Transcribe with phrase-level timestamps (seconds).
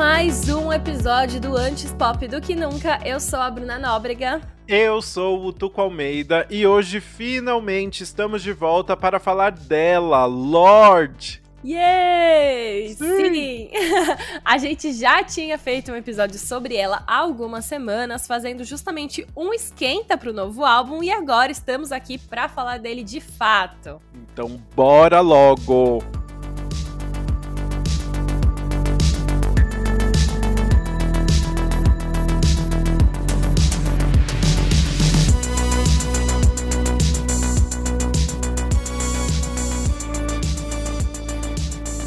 [0.00, 2.98] mais um episódio do Antes Pop do que Nunca.
[3.04, 4.40] Eu sou a Bruna Nóbrega.
[4.66, 11.42] Eu sou o Tuco Almeida e hoje finalmente estamos de volta para falar dela, Lorde.
[11.62, 12.94] Yay!
[12.94, 13.30] Sim!
[13.30, 13.70] Sim.
[14.42, 19.52] a gente já tinha feito um episódio sobre ela há algumas semanas, fazendo justamente um
[19.52, 24.00] esquenta pro novo álbum e agora estamos aqui para falar dele de fato.
[24.14, 26.02] Então, bora logo!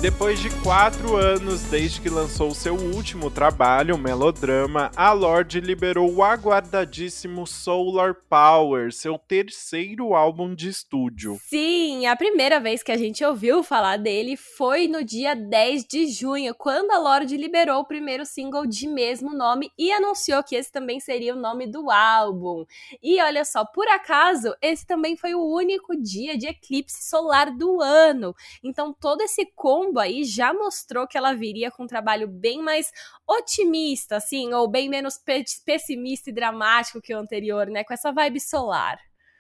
[0.03, 6.21] Depois de quatro anos desde que lançou seu último trabalho, Melodrama, a Lorde liberou o
[6.21, 11.37] aguardadíssimo Solar Power, seu terceiro álbum de estúdio.
[11.39, 16.07] Sim, a primeira vez que a gente ouviu falar dele foi no dia 10 de
[16.07, 20.69] junho, quando a Lorde liberou o primeiro single de mesmo nome e anunciou que esse
[20.69, 22.65] também seria o nome do álbum.
[23.01, 27.81] E olha só, por acaso, esse também foi o único dia de eclipse solar do
[27.81, 28.35] ano.
[28.61, 32.91] Então todo esse combo aí já mostrou que ela viria com um trabalho bem mais
[33.27, 35.19] otimista, assim, ou bem menos
[35.65, 37.83] pessimista e dramático que o anterior, né?
[37.83, 38.99] Com essa vibe solar.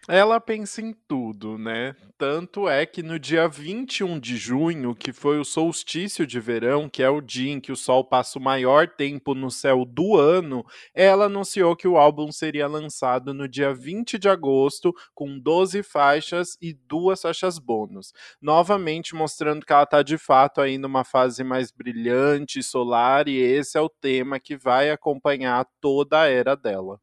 [0.09, 1.95] Ela pensa em tudo, né?
[2.17, 7.01] Tanto é que no dia 21 de junho, que foi o solstício de verão, que
[7.01, 10.65] é o dia em que o sol passa o maior tempo no céu do ano,
[10.93, 16.57] ela anunciou que o álbum seria lançado no dia 20 de agosto, com 12 faixas
[16.61, 18.11] e duas faixas bônus.
[18.41, 23.77] Novamente mostrando que ela está de fato aí numa fase mais brilhante, solar, e esse
[23.77, 26.99] é o tema que vai acompanhar toda a era dela.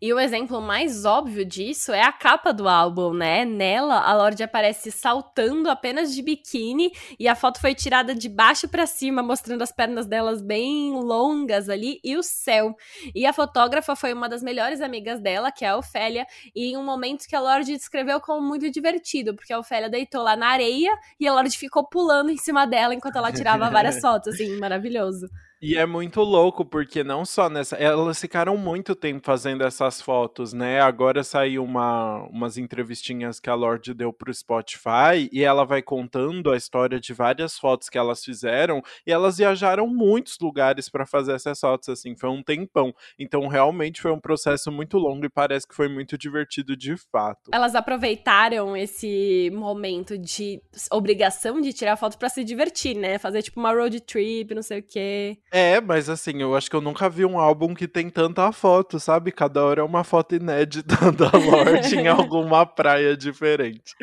[0.00, 3.44] E o exemplo mais óbvio disso é a capa do álbum, né?
[3.44, 8.68] Nela, a Lorde aparece saltando apenas de biquíni e a foto foi tirada de baixo
[8.68, 12.76] para cima, mostrando as pernas delas bem longas ali e o céu.
[13.14, 16.76] E a fotógrafa foi uma das melhores amigas dela, que é a Ofélia, e em
[16.76, 20.48] um momento que a Lorde descreveu como muito divertido, porque a Ofélia deitou lá na
[20.48, 24.58] areia e a Lorde ficou pulando em cima dela enquanto ela tirava várias fotos, assim,
[24.58, 25.26] maravilhoso.
[25.60, 27.76] E é muito louco, porque não só nessa.
[27.76, 30.80] Elas ficaram muito tempo fazendo essas fotos, né?
[30.80, 36.50] Agora saiu uma, umas entrevistinhas que a Lorde deu pro Spotify e ela vai contando
[36.50, 38.82] a história de várias fotos que elas fizeram.
[39.06, 42.94] E elas viajaram muitos lugares para fazer essas fotos, assim, foi um tempão.
[43.18, 47.50] Então, realmente foi um processo muito longo e parece que foi muito divertido de fato.
[47.52, 53.18] Elas aproveitaram esse momento de obrigação de tirar foto para se divertir, né?
[53.18, 55.38] Fazer tipo uma road trip, não sei o quê.
[55.50, 58.98] É, mas assim, eu acho que eu nunca vi um álbum que tem tanta foto,
[58.98, 59.30] sabe?
[59.30, 63.94] Cada hora é uma foto inédita da Lorde em alguma praia diferente.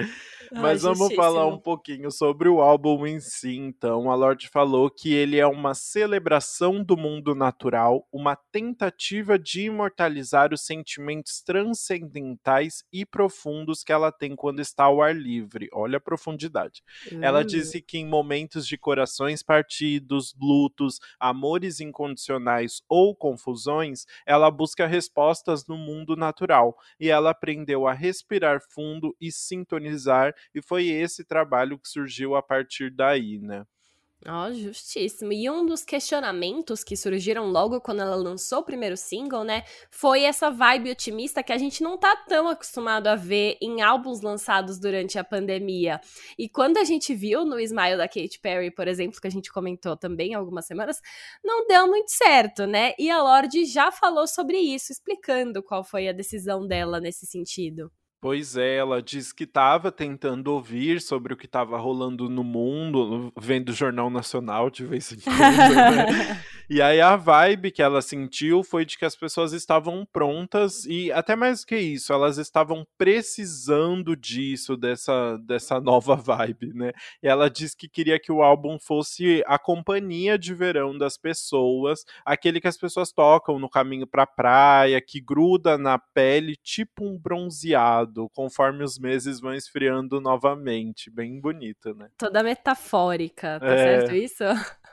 [0.55, 4.11] Mas Ai, vamos falar um pouquinho sobre o álbum em si, então.
[4.11, 10.53] A Lorde falou que ele é uma celebração do mundo natural, uma tentativa de imortalizar
[10.53, 15.69] os sentimentos transcendentais e profundos que ela tem quando está ao ar livre.
[15.73, 16.83] Olha a profundidade.
[17.19, 17.45] Ela hum.
[17.45, 20.99] disse que em momentos de corações partidos, lutos,
[21.33, 28.61] amores incondicionais ou confusões, ela busca respostas no mundo natural e ela aprendeu a respirar
[28.69, 33.65] fundo e sintonizar e foi esse trabalho que surgiu a partir daí, né?
[34.25, 35.33] Ó, oh, justíssimo.
[35.33, 40.23] E um dos questionamentos que surgiram logo quando ela lançou o primeiro single, né, foi
[40.23, 44.79] essa vibe otimista que a gente não tá tão acostumado a ver em álbuns lançados
[44.79, 45.99] durante a pandemia.
[46.37, 49.51] E quando a gente viu no Smile da Katy Perry, por exemplo, que a gente
[49.51, 51.01] comentou também algumas semanas,
[51.43, 52.93] não deu muito certo, né?
[52.97, 57.91] E a Lorde já falou sobre isso, explicando qual foi a decisão dela nesse sentido.
[58.23, 63.33] Pois é, ela disse que estava tentando ouvir sobre o que estava rolando no mundo,
[63.37, 65.35] vendo o Jornal Nacional de vez em quando.
[65.37, 66.41] Né?
[66.69, 71.11] e aí a vibe que ela sentiu foi de que as pessoas estavam prontas e
[71.11, 76.93] até mais que isso, elas estavam precisando disso, dessa, dessa nova vibe, né?
[77.21, 82.05] E ela disse que queria que o álbum fosse a companhia de verão das pessoas,
[82.25, 87.05] aquele que as pessoas tocam no caminho para a praia, que gruda na pele tipo
[87.05, 91.09] um bronzeado conforme os meses vão esfriando novamente.
[91.11, 92.09] Bem bonita, né?
[92.17, 93.77] Toda metafórica, tá é...
[93.77, 94.43] certo isso?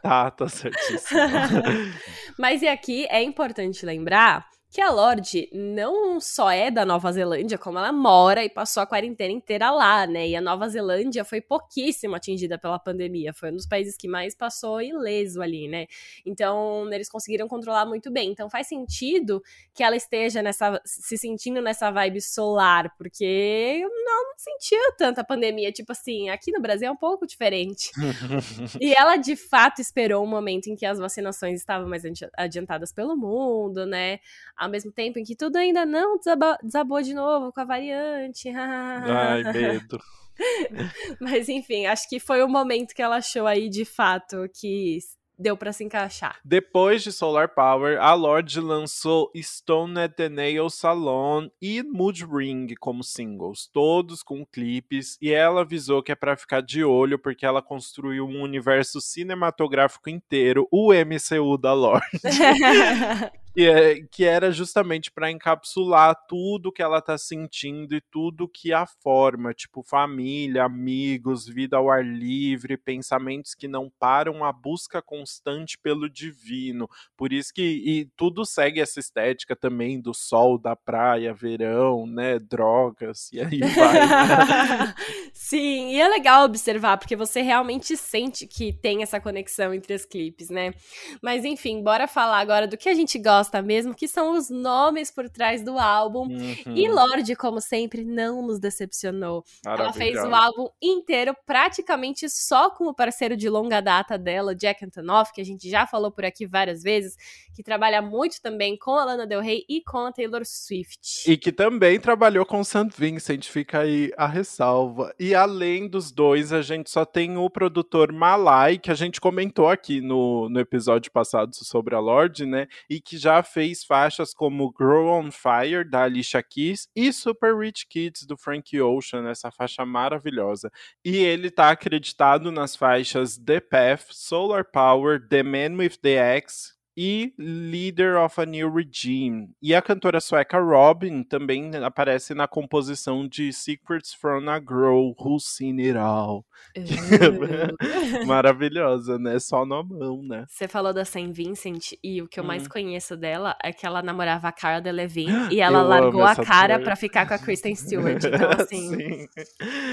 [0.02, 1.20] Tá, tá certíssimo.
[2.38, 7.58] Mas e aqui é importante lembrar que a Lorde não só é da Nova Zelândia,
[7.58, 10.28] como ela mora e passou a quarentena inteira lá, né?
[10.28, 14.32] E a Nova Zelândia foi pouquíssimo atingida pela pandemia, foi um dos países que mais
[14.32, 15.86] passou ileso ali, né?
[16.24, 18.30] Então, eles conseguiram controlar muito bem.
[18.30, 19.42] Então, faz sentido
[19.74, 25.72] que ela esteja nessa se sentindo nessa vibe solar, porque não, não sentiu tanta pandemia,
[25.72, 27.90] tipo assim, aqui no Brasil é um pouco diferente.
[28.80, 32.04] e ela de fato esperou um momento em que as vacinações estavam mais
[32.36, 34.20] adiantadas pelo mundo, né?
[34.60, 38.50] Ao mesmo tempo em que tudo ainda não desabou, desabou de novo com a variante.
[38.52, 39.98] Ai, medo.
[41.18, 44.98] Mas enfim, acho que foi o momento que ela achou aí de fato que
[45.38, 46.38] deu para se encaixar.
[46.44, 52.66] Depois de Solar Power, a Lorde lançou Stone at the Nail Salon e Mood Ring
[52.78, 57.46] como singles, todos com clipes, e ela avisou que é para ficar de olho porque
[57.46, 62.20] ela construiu um universo cinematográfico inteiro, o MCU da Lorde.
[63.52, 68.72] que, é, que era justamente para encapsular tudo que ela tá sentindo e tudo que
[68.72, 75.02] a forma, tipo família, amigos, vida ao ar livre, pensamentos que não param, a busca
[75.02, 76.88] constante pelo divino.
[77.16, 82.38] Por isso que e tudo segue essa estética também do sol, da praia, verão, né,
[82.38, 84.06] drogas e aí vai.
[84.06, 84.94] Né?
[85.34, 90.04] Sim, e é legal observar porque você realmente sente que tem essa conexão entre os
[90.04, 90.72] clipes, né?
[91.20, 94.50] Mas enfim, bora falar agora do que a gente gosta gosta mesmo, que são os
[94.50, 96.28] nomes por trás do álbum.
[96.28, 96.76] Uhum.
[96.76, 99.42] E Lorde, como sempre, não nos decepcionou.
[99.64, 104.84] Ela fez o álbum inteiro praticamente só com o parceiro de longa data dela, Jack
[104.84, 107.16] Antonoff, que a gente já falou por aqui várias vezes,
[107.54, 111.30] que trabalha muito também com a Lana Del Rey e com a Taylor Swift.
[111.30, 112.90] E que também trabalhou com o St.
[112.96, 115.14] Vincent, fica aí a ressalva.
[115.18, 119.68] E além dos dois, a gente só tem o produtor Malai, que a gente comentou
[119.68, 122.66] aqui no, no episódio passado sobre a Lorde, né?
[122.88, 127.56] E que já já fez faixas como Grow on Fire, da Alicia Keys, e Super
[127.56, 130.70] Rich Kids, do Frank Ocean, essa faixa maravilhosa.
[131.04, 136.74] E ele está acreditado nas faixas The Path, Solar Power, The Man with the Axe,
[136.96, 139.50] e Leader of a New Regime.
[139.62, 145.44] E a cantora sueca Robin também aparece na composição de Secrets from a Girl Who's
[145.44, 146.44] Seen It All.
[146.76, 146.80] Uh.
[148.26, 149.38] Maravilhosa, né?
[149.38, 150.44] Só na mão, né?
[150.48, 152.46] Você falou da Saint Vincent e o que eu hum.
[152.46, 156.36] mais conheço dela é que ela namorava a Cara Delevingne e ela eu largou a
[156.36, 158.22] cara para ficar com a Kristen Stewart.
[158.24, 159.26] Então, assim,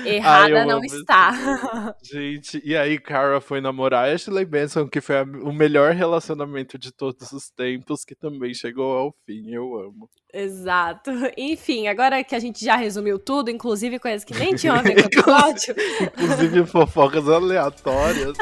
[0.05, 1.95] errada Ai, não está.
[2.03, 6.91] Gente, e aí Cara foi namorar Ashley Benson, que foi a, o melhor relacionamento de
[6.97, 9.51] todos os tempos, que também chegou ao fim.
[9.51, 10.09] Eu amo.
[10.33, 11.11] Exato.
[11.37, 14.95] Enfim, agora que a gente já resumiu tudo, inclusive coisas que nem tinham a ver
[15.01, 15.75] com o episódio.
[16.01, 18.37] inclusive fofocas aleatórias.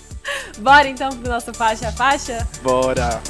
[0.58, 2.46] Bora então pro nosso faixa a faixa?
[2.62, 3.20] Bora!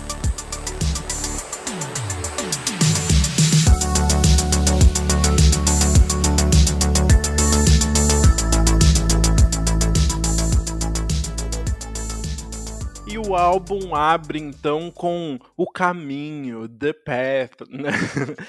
[13.33, 17.91] O álbum abre então com o caminho, The Path, né?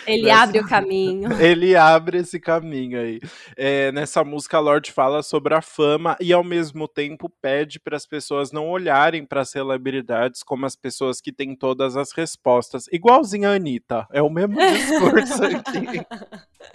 [0.05, 0.43] Ele nessa...
[0.43, 1.29] abre o caminho.
[1.41, 3.21] Ele abre esse caminho aí.
[3.55, 7.95] É, nessa música, a Lorde fala sobre a fama e ao mesmo tempo pede para
[7.95, 12.87] as pessoas não olharem para as celebridades como as pessoas que têm todas as respostas.
[12.91, 14.05] Igualzinho a Anitta.
[14.11, 16.05] É o mesmo discurso aqui.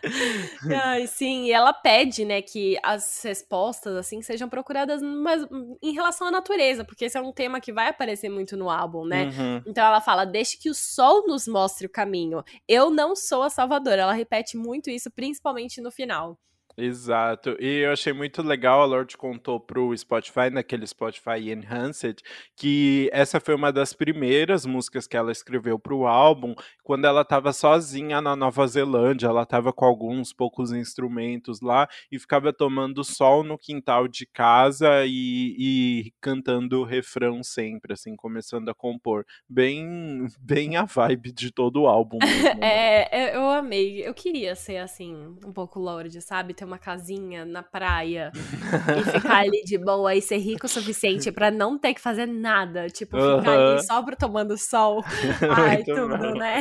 [0.82, 5.46] Ai, sim, e ela pede, né, que as respostas, assim, sejam procuradas mas,
[5.82, 9.04] em relação à natureza, porque esse é um tema que vai aparecer muito no álbum,
[9.04, 9.24] né?
[9.24, 9.62] Uhum.
[9.66, 12.44] Então ela fala: deixe que o sol nos mostre o caminho.
[12.66, 14.02] Eu não sou a salvadora.
[14.02, 16.38] Ela repete muito isso, principalmente no final.
[16.80, 17.56] Exato.
[17.58, 22.22] E eu achei muito legal, a Lorde contou pro Spotify, naquele Spotify Enhanced,
[22.56, 26.54] que essa foi uma das primeiras músicas que ela escreveu pro álbum,
[26.84, 32.18] quando ela estava sozinha na Nova Zelândia, ela estava com alguns poucos instrumentos lá e
[32.18, 38.68] ficava tomando sol no quintal de casa e, e cantando o refrão sempre, assim, começando
[38.68, 39.26] a compor.
[39.48, 42.18] Bem, bem a vibe de todo o álbum.
[42.22, 43.06] Mesmo, né?
[43.10, 44.06] é, eu amei.
[44.06, 46.54] Eu queria ser assim, um pouco Lorde, sabe?
[46.54, 51.32] Ter uma casinha na praia e ficar ali de boa e ser rico o suficiente
[51.32, 52.88] para não ter que fazer nada.
[52.88, 55.02] Tipo, ficar ali só tomando sol.
[55.56, 56.34] Ai, tudo, bom.
[56.34, 56.60] né?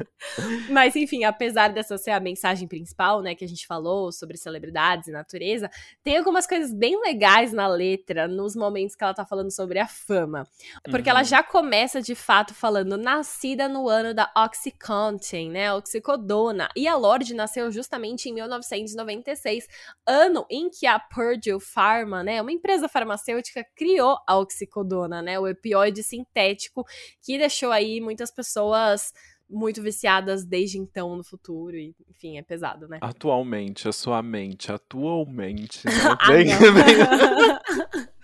[0.70, 5.08] Mas, enfim, apesar dessa ser a mensagem principal, né, que a gente falou sobre celebridades
[5.08, 5.70] e natureza,
[6.02, 9.86] tem algumas coisas bem legais na letra, nos momentos que ela tá falando sobre a
[9.86, 10.46] fama.
[10.84, 11.16] Porque uhum.
[11.16, 16.68] ela já começa, de fato, falando nascida no ano da Oxycontin, né, oxicodona.
[16.76, 19.66] E a Lorde nasceu justamente em 1990 1996,
[20.06, 25.48] ano em que a Purdue Pharma, né, uma empresa farmacêutica, criou a oxicodona, né, o
[25.48, 26.84] opioide sintético,
[27.22, 29.12] que deixou aí muitas pessoas
[29.48, 31.76] muito viciadas desde então no futuro.
[31.76, 32.98] E, enfim, é pesado, né?
[33.00, 35.82] Atualmente, a sua mente, atualmente.
[35.88, 35.92] Né?
[36.20, 38.08] ah, bem, bem...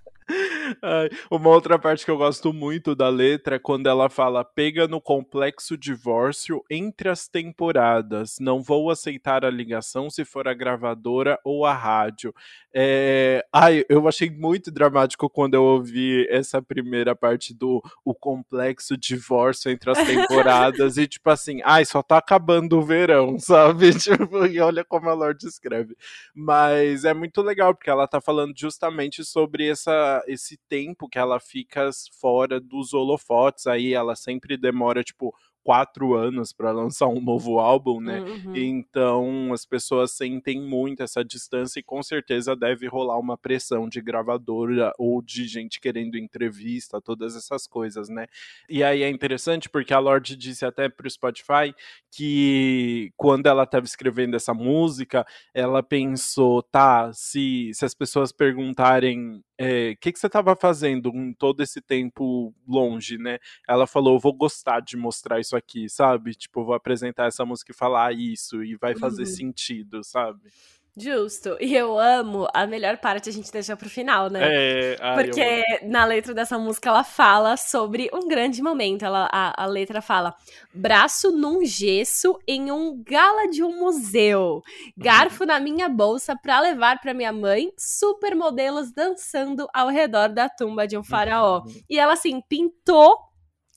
[1.31, 5.01] Uma outra parte que eu gosto muito da letra é quando ela fala: pega no
[5.01, 8.37] complexo divórcio entre as temporadas.
[8.41, 12.35] Não vou aceitar a ligação se for a gravadora ou a rádio.
[12.73, 13.45] É...
[13.53, 19.71] Ai, eu achei muito dramático quando eu ouvi essa primeira parte do o complexo divórcio
[19.71, 23.93] entre as temporadas e tipo assim, ai, só tá acabando o verão, sabe?
[23.99, 25.97] Tipo, e olha como a Lorde escreve.
[26.35, 31.41] Mas é muito legal porque ela tá falando justamente sobre essa, esse tempo que ela
[31.41, 35.35] fica fora dos holofotes, aí ela sempre demora, tipo,
[35.65, 38.21] quatro anos para lançar um novo álbum, né?
[38.21, 38.55] Uhum.
[38.55, 44.03] Então as pessoas sentem muito essa distância e com certeza deve rolar uma pressão de
[44.03, 48.27] gravadora ou de gente querendo entrevista, todas essas coisas, né?
[48.69, 51.75] E aí é interessante porque a Lorde disse até pro Spotify
[52.15, 59.43] que quando ela estava escrevendo essa música, ela pensou, tá, se, se as pessoas perguntarem
[59.61, 63.39] o é, que, que você estava fazendo em todo esse tempo longe, né?
[63.69, 66.35] Ela falou, vou gostar de mostrar isso aqui, sabe?
[66.35, 69.27] Tipo, vou apresentar essa música e falar isso, e vai fazer uhum.
[69.27, 70.51] sentido, sabe?
[70.97, 71.57] Justo.
[71.61, 74.41] E eu amo a melhor parte a gente deixa pro final, né?
[74.43, 79.05] É, ai, Porque na letra dessa música ela fala sobre um grande momento.
[79.05, 80.37] Ela, a, a letra fala:
[80.73, 84.63] braço num gesso em um gala de um museu,
[84.97, 85.49] garfo uhum.
[85.49, 90.97] na minha bolsa pra levar pra minha mãe, supermodelos dançando ao redor da tumba de
[90.97, 91.63] um faraó.
[91.63, 91.75] Uhum.
[91.91, 93.17] E ela assim pintou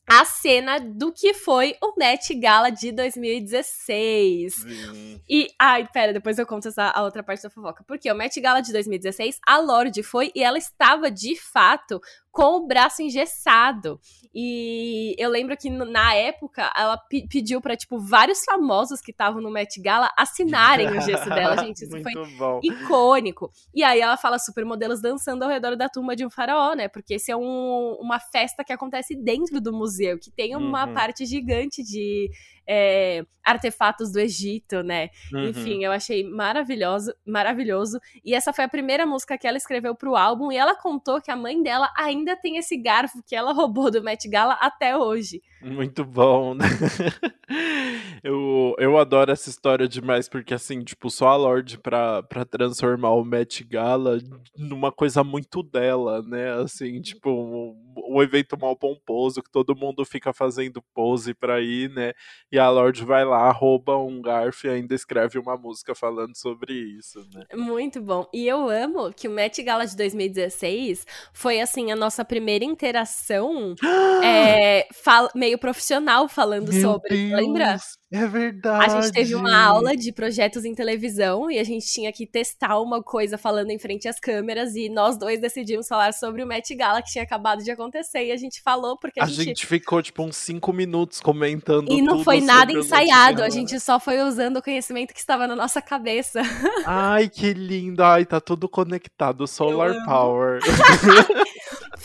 [0.07, 4.53] a cena do que foi o Met Gala de 2016.
[4.55, 5.21] Sim.
[5.27, 7.83] E, ai, pera, depois eu conto essa a outra parte da fofoca.
[7.85, 11.99] Porque o Met Gala de 2016, a Lorde foi e ela estava de fato
[12.37, 13.99] com o braço engessado.
[14.31, 16.95] E eu lembro que na época ela
[17.27, 21.85] pediu para tipo vários famosos que estavam no Met Gala assinarem o gesso dela, gente.
[21.85, 22.59] Isso foi bom.
[22.61, 23.49] icônico.
[23.73, 26.87] E aí ela fala supermodelos dançando ao redor da tumba de um faraó, né?
[26.87, 30.93] Porque esse é um, uma festa que acontece dentro do museu, que tem uma uhum.
[30.93, 32.29] parte gigante de
[32.67, 35.09] é, artefatos do Egito, né?
[35.33, 35.45] Uhum.
[35.45, 37.97] Enfim, eu achei maravilhoso, maravilhoso.
[38.23, 41.31] E essa foi a primeira música que ela escreveu pro álbum e ela contou que
[41.31, 45.41] a mãe dela ainda tem esse garfo que ela roubou do Met Gala até hoje.
[45.61, 46.65] Muito bom, né?
[48.23, 53.11] eu, eu adoro essa história demais, porque assim, tipo, só a Lorde pra, pra transformar
[53.11, 54.19] o Met Gala
[54.55, 56.53] numa coisa muito dela, né?
[56.53, 61.89] Assim, tipo, um, um evento mal pomposo que todo mundo fica fazendo pose pra ir,
[61.89, 62.13] né?
[62.51, 66.73] E a Lorde vai lá, rouba um garfo e ainda escreve uma música falando sobre
[66.73, 67.45] isso, né?
[67.55, 68.27] Muito bom.
[68.33, 73.73] E eu amo que o Met Gala de 2016 foi, assim, a nossa primeira interação
[74.23, 74.87] é,
[75.33, 77.29] meio profissional falando Meu sobre.
[77.29, 77.39] Deus.
[77.39, 77.77] Lembra?
[78.09, 78.85] É verdade.
[78.85, 82.79] A gente teve uma aula de projetos em televisão e a gente tinha que testar
[82.79, 86.73] uma coisa falando em frente às câmeras e nós dois decidimos falar sobre o Met
[86.73, 89.43] Gala que tinha acabado de acontecer e a gente falou porque a, a gente...
[89.43, 89.67] gente...
[89.67, 94.21] ficou tipo uns cinco minutos comentando e não foi nada ensaiado, a gente só foi
[94.21, 96.41] usando o conhecimento que estava na nossa cabeça.
[96.85, 98.01] Ai, que lindo!
[98.03, 100.61] Ai, tá tudo conectado, Solar Power.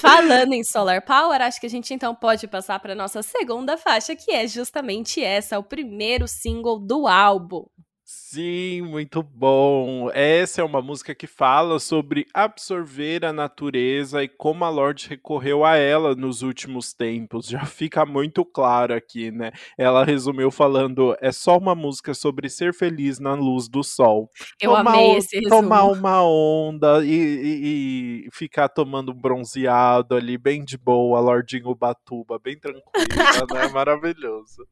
[0.03, 4.17] Falando em Solar Power, acho que a gente então pode passar para nossa segunda faixa,
[4.17, 7.65] que é justamente essa, o primeiro single do álbum.
[8.15, 10.11] Sim, muito bom.
[10.15, 15.67] Essa é uma música que fala sobre absorver a natureza e como a Lorde recorreu
[15.67, 17.47] a ela nos últimos tempos.
[17.47, 19.53] Já fica muito claro aqui, né?
[19.77, 24.31] Ela resumiu falando: é só uma música sobre ser feliz na luz do sol.
[24.59, 25.63] Eu tomar, amei esse resumo.
[25.63, 32.39] Tomar uma onda e, e, e, ficar tomando bronzeado ali, bem de boa, Lordinho Ubatuba,
[32.39, 33.69] bem tranquila, né?
[33.73, 34.67] Maravilhoso.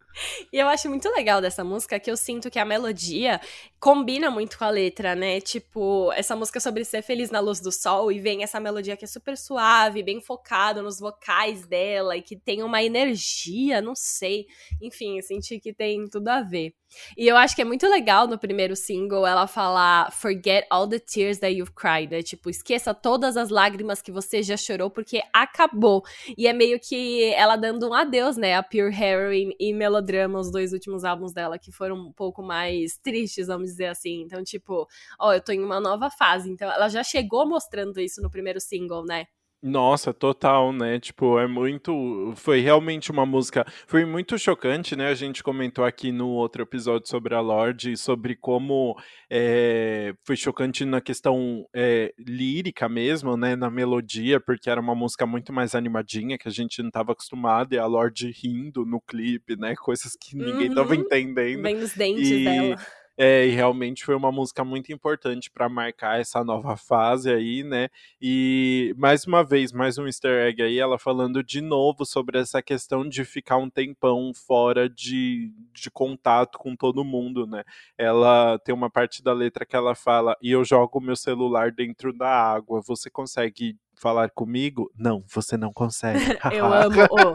[0.51, 3.30] E eu acho muito legal dessa música que eu sinto que a melodia
[3.79, 5.41] combina muito com a letra, né?
[5.41, 9.05] Tipo, essa música sobre ser feliz na luz do sol e vem essa melodia que
[9.05, 14.47] é super suave, bem focada nos vocais dela e que tem uma energia, não sei.
[14.81, 16.75] Enfim, eu senti que tem tudo a ver.
[17.17, 20.99] E eu acho que é muito legal no primeiro single ela falar Forget all the
[20.99, 22.23] tears that you've cried, né?
[22.23, 26.03] Tipo, esqueça todas as lágrimas que você já chorou porque acabou.
[26.37, 28.57] E é meio que ela dando um adeus, né?
[28.57, 32.99] A Pure Heroine e Melodrama, os dois últimos álbuns dela que foram um pouco mais
[32.99, 34.23] tristes, vamos dizer assim.
[34.23, 34.87] Então, tipo,
[35.19, 36.51] ó, eu tô em uma nova fase.
[36.51, 39.27] Então, ela já chegou mostrando isso no primeiro single, né?
[39.63, 40.99] Nossa, total, né?
[40.99, 42.33] Tipo, é muito.
[42.35, 43.67] Foi realmente uma música.
[43.87, 45.09] Foi muito chocante, né?
[45.09, 48.97] A gente comentou aqui no outro episódio sobre a Lorde, sobre como
[49.29, 53.55] é, foi chocante na questão é, lírica mesmo, né?
[53.55, 57.75] Na melodia, porque era uma música muito mais animadinha, que a gente não estava acostumado,
[57.75, 59.75] e a Lorde rindo no clipe, né?
[59.77, 61.01] Coisas que ninguém estava uhum.
[61.01, 61.63] entendendo.
[61.63, 62.45] Bem nos dentes e...
[62.45, 62.77] dela.
[63.23, 67.91] É, e realmente foi uma música muito importante para marcar essa nova fase aí, né?
[68.19, 72.63] E mais uma vez, mais um easter egg aí, ela falando de novo sobre essa
[72.63, 77.63] questão de ficar um tempão fora de, de contato com todo mundo, né?
[77.99, 82.15] Ela tem uma parte da letra que ela fala: e eu jogo meu celular dentro
[82.15, 84.91] da água, você consegue falar comigo?
[84.97, 86.19] Não, você não consegue.
[86.53, 86.97] Eu amo.
[87.11, 87.35] Oh,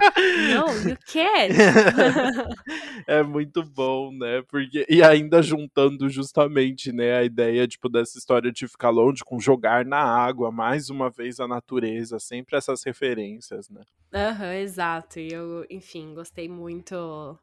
[0.50, 1.54] no, you can't.
[3.08, 4.42] é muito bom, né?
[4.50, 9.40] Porque e ainda juntando justamente, né, a ideia tipo dessa história de ficar longe com
[9.40, 13.82] jogar na água, mais uma vez a natureza, sempre essas referências, né?
[14.14, 15.20] Aham, uhum, exato.
[15.20, 17.38] E eu, enfim, gostei muito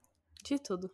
[0.45, 0.91] de tudo.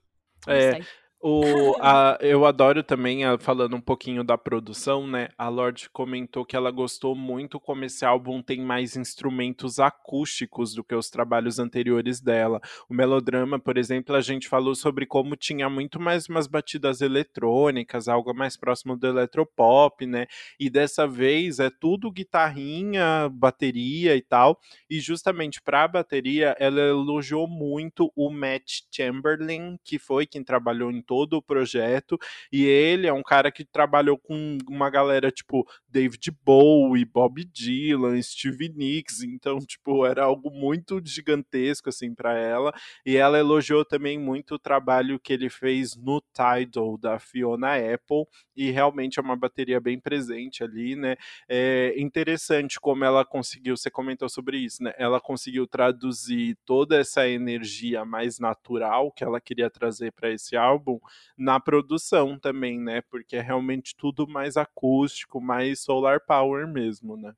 [0.46, 0.80] É,
[1.20, 5.30] o, a, eu adoro também, a, falando um pouquinho da produção, né?
[5.36, 10.84] A Lorde comentou que ela gostou muito como esse álbum tem mais instrumentos acústicos do
[10.84, 12.60] que os trabalhos anteriores dela.
[12.88, 18.06] O melodrama, por exemplo, a gente falou sobre como tinha muito mais umas batidas eletrônicas,
[18.06, 20.26] algo mais próximo do eletropop, né?
[20.58, 24.60] E dessa vez é tudo guitarrinha, bateria e tal.
[24.88, 30.92] E justamente para a bateria, ela elogiou muito o Matt Chamberlain, que foi quem trabalhou
[30.92, 32.18] em todo o projeto.
[32.52, 38.20] E ele é um cara que trabalhou com uma galera tipo David Bowie, Bob Dylan,
[38.20, 39.22] Stevie Nicks.
[39.22, 42.74] Então, tipo, era algo muito gigantesco assim para ela.
[43.06, 48.26] E ela elogiou também muito o trabalho que ele fez no Tidal da Fiona Apple.
[48.54, 51.16] E realmente é uma bateria bem presente ali, né?
[51.48, 54.92] É interessante como ela conseguiu, você comentou sobre isso, né?
[54.98, 60.97] Ela conseguiu traduzir toda essa energia mais natural que ela queria trazer para esse álbum
[61.36, 63.02] na produção também, né?
[63.10, 67.32] Porque é realmente tudo mais acústico, mais solar power mesmo, né?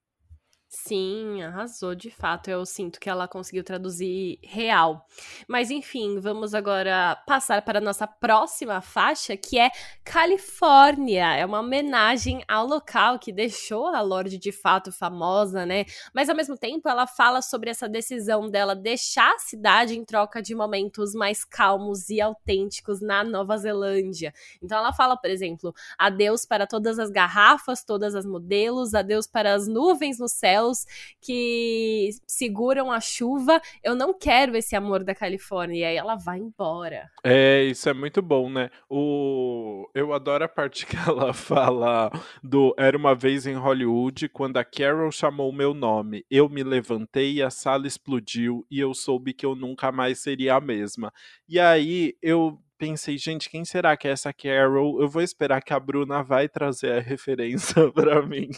[0.73, 2.49] Sim, arrasou de fato.
[2.49, 5.05] Eu sinto que ela conseguiu traduzir real.
[5.49, 9.69] Mas enfim, vamos agora passar para a nossa próxima faixa, que é
[10.05, 11.35] Califórnia.
[11.35, 15.87] É uma homenagem ao local que deixou a Lorde de fato famosa, né?
[16.15, 20.41] Mas ao mesmo tempo, ela fala sobre essa decisão dela deixar a cidade em troca
[20.41, 24.33] de momentos mais calmos e autênticos na Nova Zelândia.
[24.62, 29.53] Então ela fala, por exemplo, adeus para todas as garrafas, todas as modelos, adeus para
[29.53, 30.87] as nuvens no céu céus
[31.20, 33.61] que seguram a chuva.
[33.83, 35.81] Eu não quero esse amor da Califórnia.
[35.81, 37.11] E aí ela vai embora.
[37.25, 38.70] É, isso é muito bom, né?
[38.88, 39.88] O...
[39.94, 42.11] Eu adoro a parte que ela fala
[42.42, 46.25] do Era uma vez em Hollywood, quando a Carol chamou meu nome.
[46.31, 50.57] Eu me levantei e a sala explodiu e eu soube que eu nunca mais seria
[50.57, 51.12] a mesma.
[51.49, 55.03] E aí eu pensei, gente, quem será que é essa Carol?
[55.03, 58.49] Eu vou esperar que a Bruna vai trazer a referência para mim.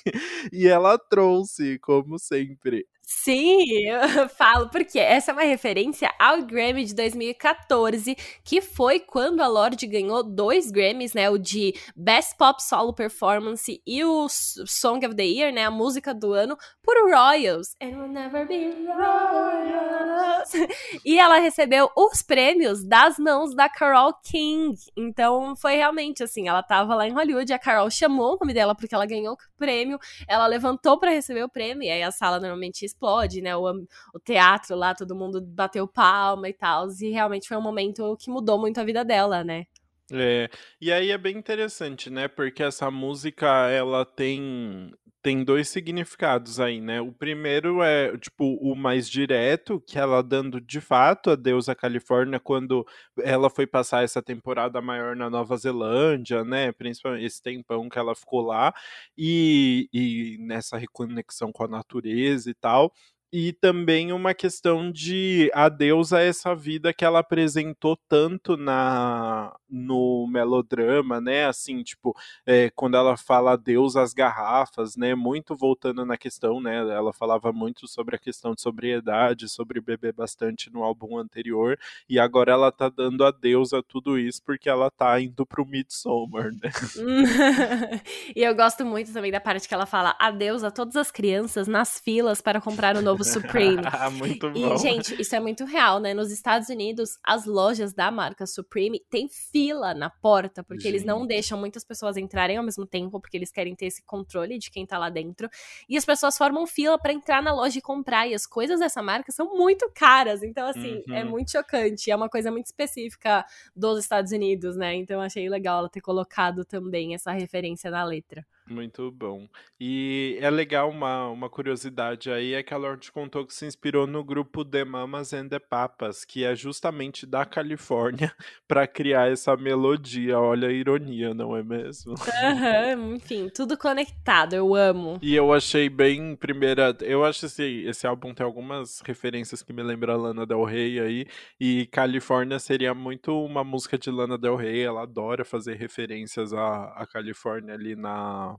[0.53, 2.87] E ela trouxe, como sempre.
[3.15, 9.41] Sim, eu falo porque essa é uma referência ao Grammy de 2014, que foi quando
[9.43, 15.07] a Lorde ganhou dois Grammys, né, o de Best Pop Solo Performance e o Song
[15.07, 17.77] of the Year, né, a música do ano, por Royals.
[17.81, 20.53] And we'll never be Royals.
[21.05, 24.77] E ela recebeu os prêmios das mãos da Carol King.
[24.97, 28.75] Então foi realmente assim, ela tava lá em Hollywood, a Carol chamou o nome dela
[28.75, 32.41] porque ela ganhou o prêmio, ela levantou para receber o prêmio, e aí a sala
[32.41, 33.57] normalmente explode, né?
[33.57, 36.89] O, o teatro lá, todo mundo bateu palma e tal.
[37.01, 39.67] E realmente foi um momento que mudou muito a vida dela, né?
[40.13, 40.49] É,
[40.81, 42.29] e aí é bem interessante, né?
[42.29, 47.01] Porque essa música, ela tem tem dois significados aí, né?
[47.01, 52.41] O primeiro é, tipo, o mais direto, que ela dando de fato a deusa Califórnia
[52.41, 52.85] quando
[53.19, 56.73] ela foi passar essa temporada maior na Nova Zelândia, né?
[56.73, 58.73] Principalmente esse tempão que ela ficou lá,
[59.17, 62.93] e, e nessa reconexão com a natureza e tal
[63.33, 70.27] e também uma questão de adeus a essa vida que ela apresentou tanto na no
[70.31, 71.47] melodrama, né?
[71.47, 72.15] Assim, tipo,
[72.45, 75.15] é, quando ela fala adeus às garrafas, né?
[75.15, 76.77] Muito voltando na questão, né?
[76.77, 82.19] Ela falava muito sobre a questão de sobriedade, sobre beber bastante no álbum anterior, e
[82.19, 86.71] agora ela tá dando adeus a tudo isso porque ela tá indo pro Midsommar, né?
[88.37, 91.67] e eu gosto muito também da parte que ela fala adeus a todas as crianças
[91.67, 93.83] nas filas para comprar o novo do Supreme.
[94.19, 94.75] muito bom.
[94.75, 96.13] E, gente, isso é muito real, né?
[96.15, 100.93] Nos Estados Unidos, as lojas da marca Supreme têm fila na porta, porque gente.
[100.93, 104.59] eles não deixam muitas pessoas entrarem ao mesmo tempo, porque eles querem ter esse controle
[104.59, 105.49] de quem tá lá dentro.
[105.89, 108.27] E as pessoas formam fila para entrar na loja e comprar.
[108.27, 110.43] E as coisas dessa marca são muito caras.
[110.43, 111.17] Então, assim, é uhum.
[111.17, 112.11] é muito chocante.
[112.11, 114.95] É uma coisa muito específica dos Estados Unidos, né?
[114.95, 118.45] Então, achei legal ela ter colocado também essa referência na letra.
[118.69, 119.49] Muito bom.
[119.81, 124.07] E é legal uma, uma curiosidade aí, é que a Lorde contou que se inspirou
[124.07, 128.33] no grupo The Mamas and the Papas, que é justamente da Califórnia,
[128.69, 130.39] para criar essa melodia.
[130.39, 132.15] Olha a ironia, não é mesmo?
[132.15, 135.19] Uhum, enfim, tudo conectado, eu amo.
[135.21, 136.97] E eu achei bem primeira.
[137.01, 141.27] Eu acho esse, esse álbum tem algumas referências que me lembram Lana Del Rey aí.
[141.61, 144.83] E Califórnia seria muito uma música de Lana Del Rey.
[144.83, 148.57] Ela adora fazer referências à, à Califórnia ali na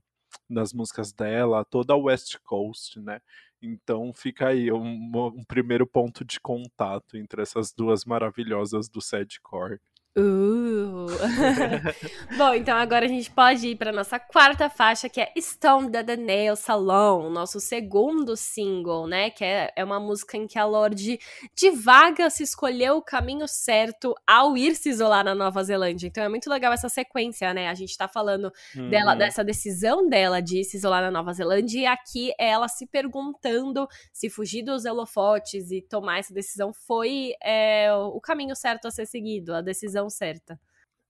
[0.50, 3.22] nas músicas dela, toda a West Coast, né?
[3.62, 9.80] Então fica aí um, um primeiro ponto de contato entre essas duas maravilhosas do Sadcore.
[10.16, 11.08] Uh.
[12.38, 16.16] Bom, então agora a gente pode ir para nossa quarta faixa, que é Stone the
[16.16, 19.32] Nail Salon, nosso segundo single, né?
[19.32, 21.20] Que é, é uma música em que a Lorde
[21.56, 26.08] divaga se escolheu o caminho certo ao ir se isolar na Nova Zelândia.
[26.08, 27.68] Então é muito legal essa sequência, né?
[27.68, 28.90] A gente tá falando uhum.
[28.90, 32.86] dela, dessa decisão dela de se isolar na Nova Zelândia, e aqui é ela se
[32.86, 38.92] perguntando se fugir dos holofotes e tomar essa decisão foi é, o caminho certo a
[38.92, 40.60] ser seguido, a decisão decisão certa.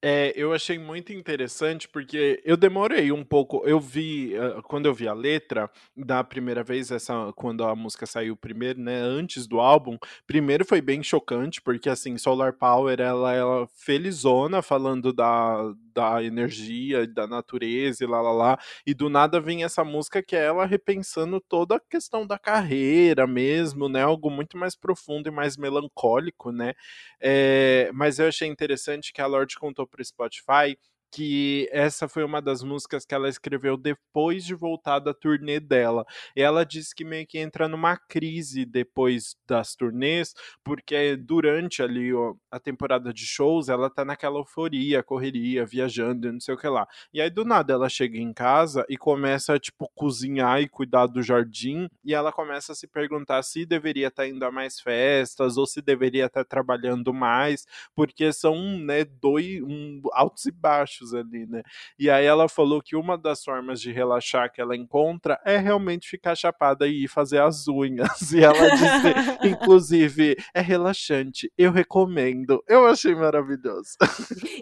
[0.05, 3.63] É, eu achei muito interessante porque eu demorei um pouco.
[3.65, 8.05] Eu vi, uh, quando eu vi a letra, da primeira vez, essa, quando a música
[8.05, 13.33] saiu primeiro, né, antes do álbum, primeiro foi bem chocante, porque assim, Solar Power, ela,
[13.33, 19.39] ela felizona falando da, da energia, da natureza e lá lá lá, e do nada
[19.39, 24.29] vem essa música que é ela repensando toda a questão da carreira mesmo, né, algo
[24.29, 26.73] muito mais profundo e mais melancólico, né,
[27.21, 30.77] é, mas eu achei interessante que a Lorde contou pro Spotify
[31.13, 36.03] que essa foi uma das músicas que ela escreveu depois de voltar da turnê dela.
[36.35, 42.09] E ela disse que meio que entra numa crise depois das turnês, porque durante ali
[42.51, 46.87] a temporada de shows ela tá naquela euforia, correria, viajando, não sei o que lá.
[47.13, 51.05] E aí do nada ela chega em casa e começa a tipo cozinhar e cuidar
[51.05, 54.79] do jardim, e ela começa a se perguntar se deveria estar tá indo a mais
[54.79, 60.51] festas ou se deveria estar tá trabalhando mais, porque são, né, dois um, altos e
[60.51, 61.63] baixos ali, né?
[61.97, 66.07] E aí ela falou que uma das formas de relaxar que ela encontra é realmente
[66.07, 68.31] ficar chapada e ir fazer as unhas.
[68.33, 72.63] E ela disse, inclusive, é relaxante, eu recomendo.
[72.67, 73.95] Eu achei maravilhoso.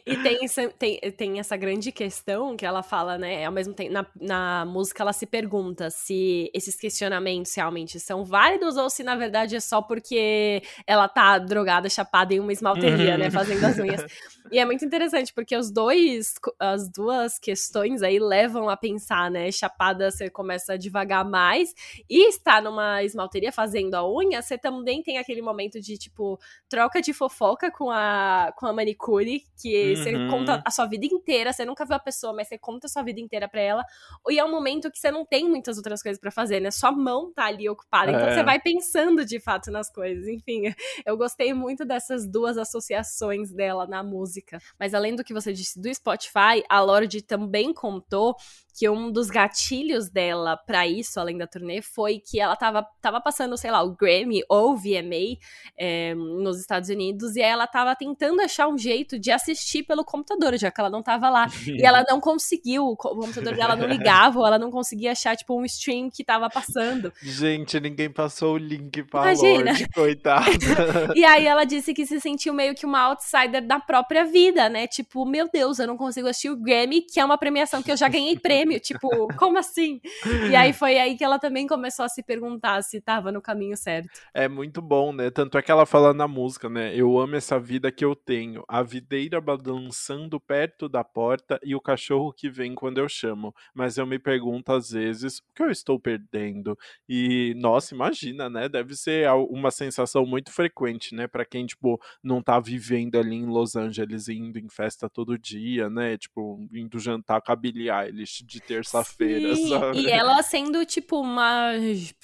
[0.05, 0.39] E tem,
[0.77, 3.45] tem, tem essa grande questão que ela fala, né?
[3.45, 8.77] Ao mesmo tempo, na, na música ela se pergunta se esses questionamentos realmente são válidos
[8.77, 13.31] ou se na verdade é só porque ela tá drogada, chapada em uma esmalteria, né?
[13.31, 14.05] Fazendo as unhas.
[14.51, 19.51] E é muito interessante, porque os dois, as duas questões aí levam a pensar, né?
[19.51, 21.73] Chapada, você começa a devagar mais,
[22.09, 26.39] e está numa esmalteria fazendo a unha, você também tem aquele momento de, tipo,
[26.69, 29.95] troca de fofoca com a, com a manicure, que uhum.
[29.95, 32.89] você conta a sua vida inteira, você nunca viu a pessoa, mas você conta a
[32.89, 33.83] sua vida inteira pra ela,
[34.29, 36.71] e é um momento que você não tem muitas outras coisas para fazer, né?
[36.71, 38.35] Sua mão tá ali ocupada, então é.
[38.35, 40.27] você vai pensando de fato nas coisas.
[40.27, 40.63] Enfim,
[41.05, 44.59] eu gostei muito dessas duas associações dela na música música.
[44.79, 46.20] Mas além do que você disse do Spotify,
[46.69, 48.35] a Lorde também contou
[48.77, 53.19] que um dos gatilhos dela para isso, além da turnê, foi que ela tava, tava
[53.19, 55.37] passando, sei lá, o Grammy ou o VMA
[55.77, 60.57] é, nos Estados Unidos e ela tava tentando achar um jeito de assistir pelo computador,
[60.57, 61.47] já que ela não tava lá.
[61.67, 65.59] e ela não conseguiu, o computador dela não ligava, ou ela não conseguia achar, tipo,
[65.59, 67.11] um stream que tava passando.
[67.21, 69.71] Gente, ninguém passou o link pra Imagina.
[69.71, 70.45] Lorde, coitada.
[71.15, 74.87] e aí ela disse que se sentiu meio que uma outsider da própria vida, né?
[74.87, 77.97] Tipo, meu Deus, eu não consigo assistir o Grammy, que é uma premiação que eu
[77.97, 80.01] já ganhei prêmio tipo, como assim?
[80.49, 83.77] E aí foi aí que ela também começou a se perguntar se tava no caminho
[83.77, 84.09] certo.
[84.33, 85.29] É muito bom, né?
[85.29, 86.95] Tanto é que ela fala na música, né?
[86.95, 91.81] Eu amo essa vida que eu tenho, a videira balançando perto da porta e o
[91.81, 93.53] cachorro que vem quando eu chamo.
[93.73, 96.77] Mas eu me pergunto às vezes o que eu estou perdendo.
[97.07, 98.67] E nossa, imagina, né?
[98.67, 103.45] Deve ser uma sensação muito frequente, né, para quem tipo não tá vivendo ali em
[103.45, 106.17] Los Angeles indo em festa todo dia, né?
[106.17, 110.01] Tipo, indo jantar com a Billie Eilish de terça-feira, sabe?
[110.01, 111.73] E ela sendo, tipo, uma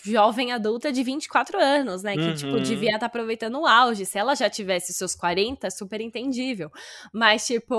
[0.04, 2.16] jovem adulta de 24 anos, né?
[2.16, 2.34] Que, uhum.
[2.34, 4.06] tipo, devia estar tá aproveitando o auge.
[4.06, 6.72] Se ela já tivesse seus 40, super entendível.
[7.14, 7.76] Mas, tipo,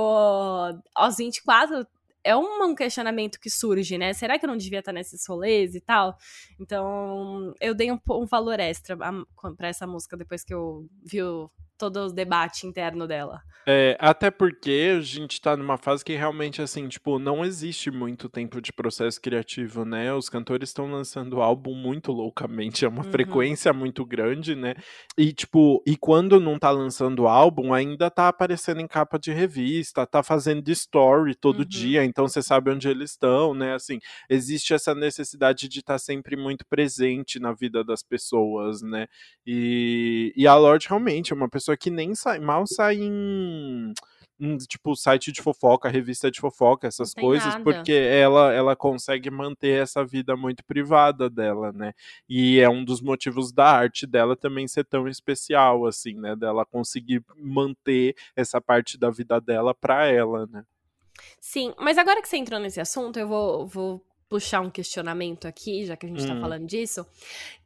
[0.94, 1.86] aos 24,
[2.24, 4.12] é um questionamento que surge, né?
[4.12, 6.16] Será que eu não devia estar nesses rolês e tal?
[6.60, 11.50] Então, eu dei um, um valor extra para essa música depois que eu vi o
[11.78, 13.40] todo o debate interno dela.
[13.70, 18.26] É, até porque a gente tá numa fase que realmente, assim, tipo, não existe muito
[18.26, 20.10] tempo de processo criativo, né?
[20.14, 23.10] Os cantores estão lançando álbum muito loucamente, é uma uhum.
[23.10, 24.74] frequência muito grande, né?
[25.18, 30.06] E, tipo, e quando não tá lançando álbum, ainda tá aparecendo em capa de revista,
[30.06, 31.66] tá fazendo story todo uhum.
[31.66, 33.74] dia, então você sabe onde eles estão, né?
[33.74, 33.98] Assim,
[34.30, 39.06] existe essa necessidade de estar tá sempre muito presente na vida das pessoas, né?
[39.46, 43.92] E, e a Lorde realmente é uma pessoa pessoa que nem sai, mal sai em,
[44.40, 47.64] em tipo site de fofoca, revista de fofoca, essas coisas, nada.
[47.64, 51.92] porque ela ela consegue manter essa vida muito privada dela, né?
[52.28, 56.34] E é um dos motivos da arte dela também ser tão especial assim, né?
[56.34, 60.64] Dela conseguir manter essa parte da vida dela para ela, né?
[61.40, 65.84] Sim, mas agora que você entrou nesse assunto, eu vou, vou puxar um questionamento aqui,
[65.84, 66.36] já que a gente tá hum.
[66.36, 67.04] tá falando disso,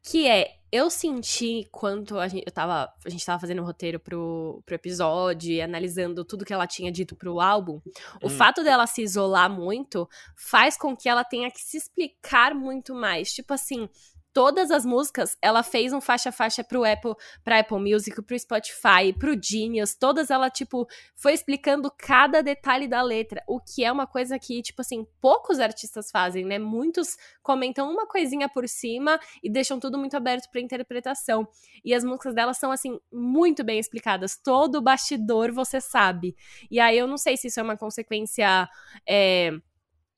[0.02, 3.66] que é, eu senti quanto a gente, eu tava, a gente tava fazendo o um
[3.66, 7.92] roteiro pro, pro episódio e analisando tudo que ela tinha dito pro álbum, hum.
[8.22, 12.94] o fato dela se isolar muito faz com que ela tenha que se explicar muito
[12.94, 13.30] mais.
[13.34, 13.86] Tipo assim,
[14.32, 17.14] todas as músicas, ela fez um faixa-faixa pro Apple,
[17.44, 23.02] pra Apple Music, pro Spotify, pro Genius, todas ela, tipo, foi explicando cada detalhe da
[23.02, 26.58] letra, o que é uma coisa que, tipo assim, poucos artistas fazem, né?
[26.58, 31.46] Muitos comentam uma coisinha por cima e deixam tudo muito aberto pra interpretação.
[31.84, 34.36] E as músicas dela são, assim, muito bem explicadas.
[34.36, 36.34] Todo bastidor você sabe.
[36.70, 38.68] E aí eu não sei se isso é uma consequência.
[39.06, 39.52] É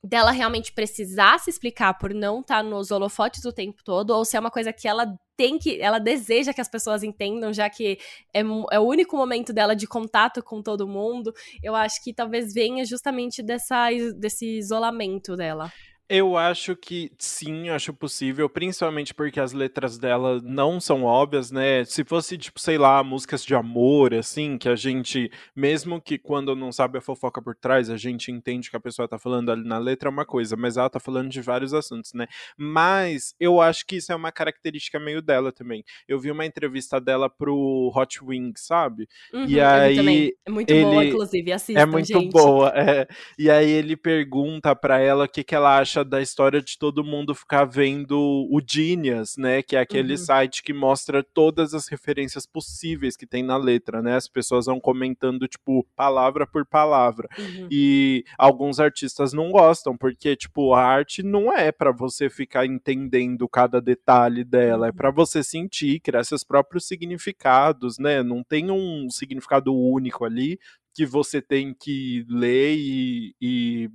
[0.04, 4.24] dela realmente precisar se explicar por não estar tá nos holofotes o tempo todo, ou
[4.24, 7.68] se é uma coisa que ela tem que, ela deseja que as pessoas entendam, já
[7.68, 7.98] que
[8.32, 8.40] é,
[8.70, 11.32] é o único momento dela de contato com todo mundo.
[11.62, 15.72] Eu acho que talvez venha justamente dessa, desse isolamento dela.
[16.08, 21.82] Eu acho que sim, acho possível, principalmente porque as letras dela não são óbvias, né?
[21.84, 26.54] Se fosse, tipo, sei lá, músicas de amor, assim, que a gente, mesmo que quando
[26.54, 29.66] não sabe a fofoca por trás, a gente entende que a pessoa tá falando ali
[29.66, 32.26] na letra é uma coisa, mas ela tá falando de vários assuntos, né?
[32.54, 35.82] Mas eu acho que isso é uma característica meio dela também.
[36.06, 39.08] Eu vi uma entrevista dela pro Hot Wings, sabe?
[39.32, 39.96] Uhum, e aí.
[39.96, 40.32] Também.
[40.44, 40.84] É muito ele...
[40.84, 42.30] boa, inclusive, assistam, É muito gente.
[42.30, 43.06] boa, é.
[43.38, 46.76] E aí ele pergunta pra ela o que, que ela acha acha da história de
[46.76, 49.62] todo mundo ficar vendo o Genius, né?
[49.62, 50.18] Que é aquele uhum.
[50.18, 54.16] site que mostra todas as referências possíveis que tem na letra, né?
[54.16, 57.28] As pessoas vão comentando, tipo, palavra por palavra.
[57.38, 57.68] Uhum.
[57.70, 63.48] E alguns artistas não gostam, porque, tipo, a arte não é para você ficar entendendo
[63.48, 64.96] cada detalhe dela, é uhum.
[64.96, 68.22] para você sentir, criar seus próprios significados, né?
[68.22, 70.58] Não tem um significado único ali
[70.94, 73.90] que você tem que ler e, e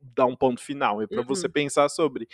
[0.00, 1.26] dar um ponto final, é para uhum.
[1.26, 2.28] você pensar sobre.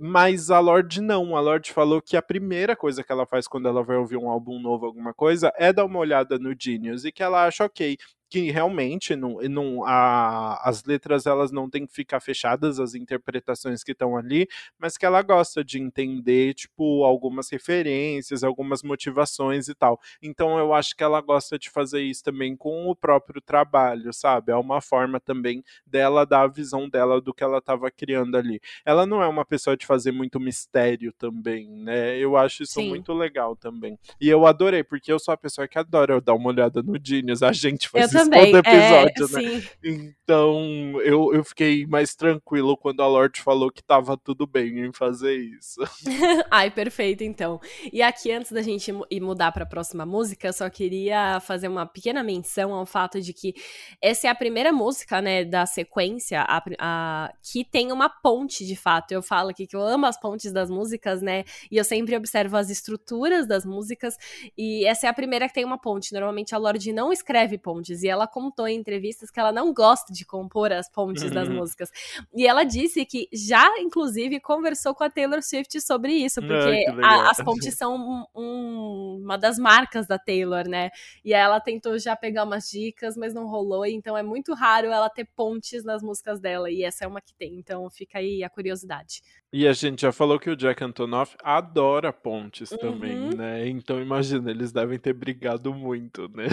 [0.00, 3.68] Mas a Lorde não, a Lorde falou que a primeira coisa que ela faz quando
[3.68, 7.12] ela vai ouvir um álbum novo, alguma coisa, é dar uma olhada no Genius e
[7.12, 7.96] que ela acha ok,
[8.30, 13.82] que realmente não, não a, as letras elas não têm que ficar fechadas as interpretações
[13.82, 14.46] que estão ali,
[14.78, 20.00] mas que ela gosta de entender tipo algumas referências, algumas motivações e tal.
[20.22, 24.52] Então eu acho que ela gosta de fazer isso também com o próprio trabalho, sabe?
[24.52, 28.60] É uma forma também dela dar a visão dela do que ela estava criando ali.
[28.84, 32.16] Ela não é uma pessoa de fazer muito mistério também, né?
[32.16, 32.88] Eu acho isso Sim.
[32.88, 33.98] muito legal também.
[34.20, 37.42] E eu adorei porque eu sou a pessoa que adora dar uma olhada no Genius.
[37.42, 38.52] A gente faz também.
[38.52, 39.60] todo episódio, é, né?
[39.60, 40.14] Sim.
[40.22, 44.92] Então eu, eu fiquei mais tranquilo quando a Lorde falou que tava tudo bem em
[44.92, 45.80] fazer isso.
[46.50, 47.60] Ai, perfeito, então.
[47.92, 51.68] E aqui, antes da gente ir mudar para a próxima música, eu só queria fazer
[51.68, 53.54] uma pequena menção ao fato de que
[54.00, 58.76] essa é a primeira música, né, da sequência, a, a, que tem uma ponte, de
[58.76, 59.12] fato.
[59.12, 61.44] Eu falo aqui que eu amo as pontes das músicas, né?
[61.70, 64.16] E eu sempre observo as estruturas das músicas.
[64.56, 66.12] E essa é a primeira que tem uma ponte.
[66.12, 68.02] Normalmente a Lorde não escreve pontes.
[68.02, 71.30] E ela contou em entrevistas que ela não gosta de compor as pontes uhum.
[71.30, 71.90] das músicas.
[72.34, 77.26] E ela disse que já, inclusive, conversou com a Taylor Swift sobre isso, porque ah,
[77.26, 80.90] a, as pontes são um, um, uma das marcas da Taylor, né?
[81.24, 85.08] E ela tentou já pegar umas dicas, mas não rolou, então é muito raro ela
[85.08, 88.50] ter pontes nas músicas dela, e essa é uma que tem, então fica aí a
[88.50, 89.22] curiosidade.
[89.52, 92.78] E a gente já falou que o Jack Antonoff adora pontes uhum.
[92.78, 93.68] também, né?
[93.68, 96.46] Então imagina, eles devem ter brigado muito, né?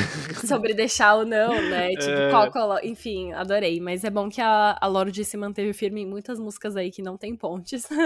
[0.48, 1.90] Sobre deixar ou não Então, né?
[1.98, 2.50] Tipo, é...
[2.52, 3.80] qual, enfim, adorei.
[3.80, 7.02] Mas é bom que a, a Lorde se manteve firme em muitas músicas aí que
[7.02, 7.88] não tem pontes.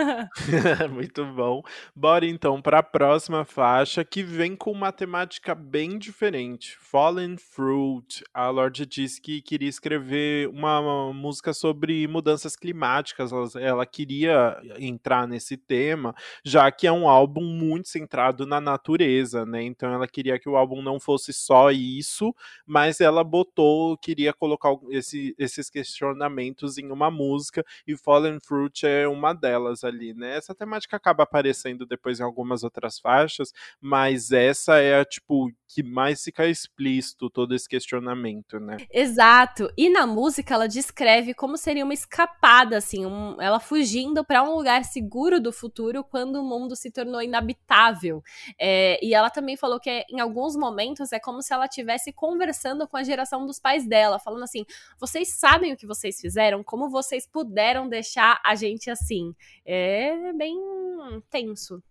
[0.91, 1.61] Muito bom.
[1.95, 6.77] Bora então para a próxima faixa que vem com uma temática bem diferente.
[6.79, 8.23] Fallen Fruit.
[8.33, 13.31] A Lorde disse que queria escrever uma, uma música sobre mudanças climáticas.
[13.31, 19.45] Ela, ela queria entrar nesse tema, já que é um álbum muito centrado na natureza,
[19.45, 19.63] né?
[19.63, 22.33] Então ela queria que o álbum não fosse só isso,
[22.65, 29.07] mas ela botou, queria colocar esse, esses questionamentos em uma música e Fallen Fruit é
[29.07, 30.35] uma delas ali, né?
[30.35, 35.81] Essa temática acaba aparecendo depois em algumas outras faixas, mas essa é a tipo que
[35.81, 38.75] mais fica explícito todo esse questionamento, né?
[38.91, 39.71] Exato.
[39.77, 44.53] E na música ela descreve como seria uma escapada, assim, um, ela fugindo para um
[44.53, 48.21] lugar seguro do futuro quando o mundo se tornou inabitável.
[48.59, 52.11] É, e ela também falou que é, em alguns momentos é como se ela estivesse
[52.11, 54.65] conversando com a geração dos pais dela, falando assim:
[54.99, 56.63] vocês sabem o que vocês fizeram?
[56.63, 59.35] Como vocês puderam deixar a gente assim?
[59.65, 60.57] É bem
[61.29, 61.81] tenso.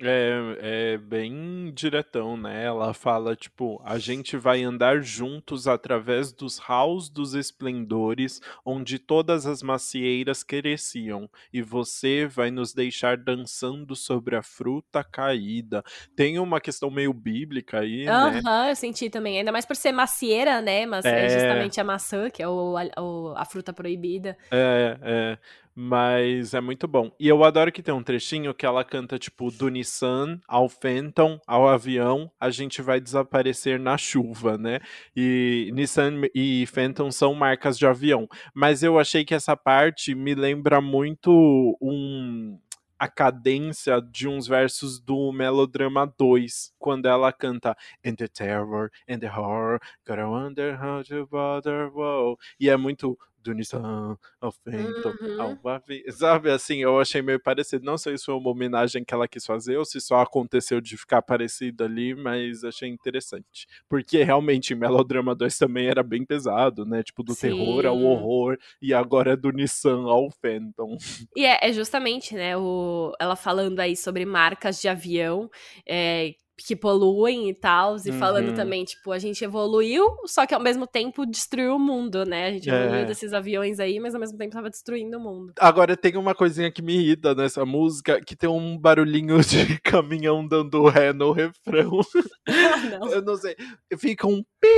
[0.00, 2.64] É, é bem diretão, né?
[2.64, 9.46] Ela fala, tipo, a gente vai andar juntos através dos halls dos esplendores, onde todas
[9.46, 15.84] as macieiras cresciam, e você vai nos deixar dançando sobre a fruta caída.
[16.16, 18.10] Tem uma questão meio bíblica aí, né?
[18.10, 19.38] Aham, eu senti também.
[19.38, 20.86] Ainda mais por ser macieira, né?
[20.86, 24.36] Mas é, é justamente a maçã, que é o, a, a fruta proibida.
[24.50, 25.38] É, é.
[25.74, 27.10] Mas é muito bom.
[27.18, 31.40] E eu adoro que tem um trechinho que ela canta, tipo, do Nissan ao Phantom,
[31.46, 34.78] ao avião, a gente vai desaparecer na chuva, né?
[35.16, 38.28] E Nissan e Phantom são marcas de avião.
[38.54, 42.58] Mas eu achei que essa parte me lembra muito um
[42.98, 49.18] a cadência de uns versos do Melodrama 2, quando ela canta And the terror and
[49.18, 52.38] the horror, gotta wonder how to bother, whoa.
[52.58, 55.40] E é muito do Nissan ao Phantom, uhum.
[55.40, 57.84] ao Sabe, assim, eu achei meio parecido.
[57.84, 60.96] Não sei se foi uma homenagem que ela quis fazer ou se só aconteceu de
[60.96, 63.66] ficar parecido ali, mas achei interessante.
[63.88, 67.02] Porque realmente Melodrama 2 também era bem pesado, né?
[67.02, 67.48] Tipo, do Sim.
[67.48, 70.96] terror ao horror, e agora é do Nissan ao Phantom.
[71.36, 75.50] E é, é justamente, né, o, ela falando aí sobre marcas de avião,
[75.86, 78.18] é, que poluem e tal, e uhum.
[78.18, 82.46] falando também, tipo, a gente evoluiu, só que ao mesmo tempo destruiu o mundo, né?
[82.46, 83.04] A gente evoluiu é.
[83.04, 85.52] desses aviões aí, mas ao mesmo tempo tava destruindo o mundo.
[85.58, 90.46] Agora tem uma coisinha que me irrita nessa música, que tem um barulhinho de caminhão
[90.46, 92.00] dando ré no refrão.
[92.46, 93.08] Ah, não.
[93.08, 93.56] Eu não sei.
[93.98, 94.68] Fica um pi,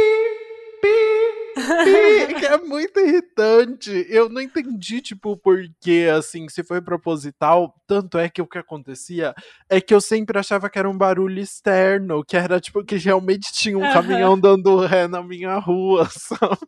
[2.39, 4.07] que é muito irritante.
[4.11, 7.75] Eu não entendi, tipo, porque, assim, se foi proposital.
[7.87, 9.33] Tanto é que o que acontecia
[9.71, 13.53] é que eu sempre achava que era um barulho externo, que era, tipo, que realmente
[13.53, 13.93] tinha um uhum.
[13.93, 16.67] caminhão dando ré na minha rua, sabe?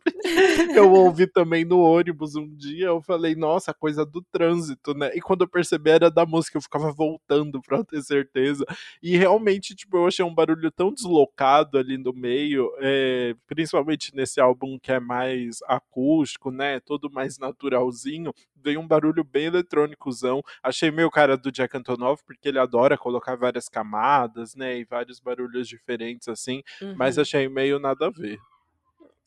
[0.73, 5.11] Eu ouvi também no ônibus um dia, eu falei, nossa, coisa do trânsito, né?
[5.13, 8.65] E quando eu percebi era da música, eu ficava voltando pra ter certeza.
[9.03, 14.39] E realmente, tipo, eu achei um barulho tão deslocado ali no meio, é, principalmente nesse
[14.39, 16.79] álbum que é mais acústico, né?
[16.79, 18.33] Todo mais naturalzinho.
[18.55, 20.41] Veio um barulho bem eletrônicozão.
[20.61, 24.77] Achei meio cara do Jack Antonoff, porque ele adora colocar várias camadas, né?
[24.77, 26.61] E vários barulhos diferentes, assim.
[26.81, 26.95] Uhum.
[26.95, 28.37] Mas achei meio nada a ver.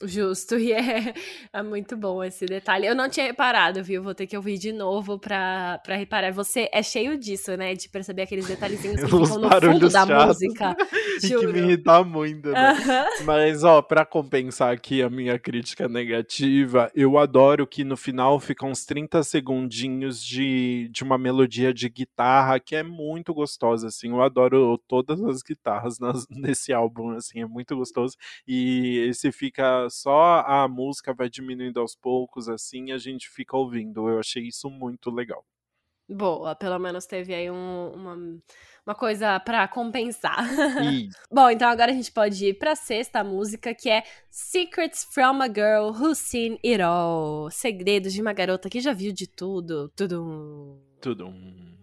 [0.05, 1.15] Justo, e é,
[1.53, 2.87] é, muito bom esse detalhe.
[2.87, 4.03] Eu não tinha reparado, viu?
[4.03, 6.33] Vou ter que ouvir de novo pra, pra reparar.
[6.33, 7.75] Você é cheio disso, né?
[7.75, 10.77] De perceber aqueles detalhezinhos que ficam no fundo da música.
[11.23, 12.77] e que me irrita muito, né?
[13.25, 18.71] Mas, ó, pra compensar aqui a minha crítica negativa, eu adoro que no final ficam
[18.71, 24.09] uns 30 segundinhos de, de uma melodia de guitarra que é muito gostosa, assim.
[24.11, 28.17] Eu adoro todas as guitarras nas, nesse álbum, assim, é muito gostoso.
[28.47, 34.09] E esse fica só a música vai diminuindo aos poucos, assim, a gente fica ouvindo.
[34.09, 35.45] Eu achei isso muito legal.
[36.09, 38.17] Boa, pelo menos teve aí um, uma,
[38.85, 40.37] uma coisa para compensar.
[41.31, 45.47] Bom, então agora a gente pode ir pra sexta música, que é Secrets from a
[45.47, 47.51] Girl Who's Seen It All.
[47.51, 49.89] Segredos de uma garota que já viu de tudo.
[49.97, 50.92] Tudo.
[51.03, 51.35] Tudo.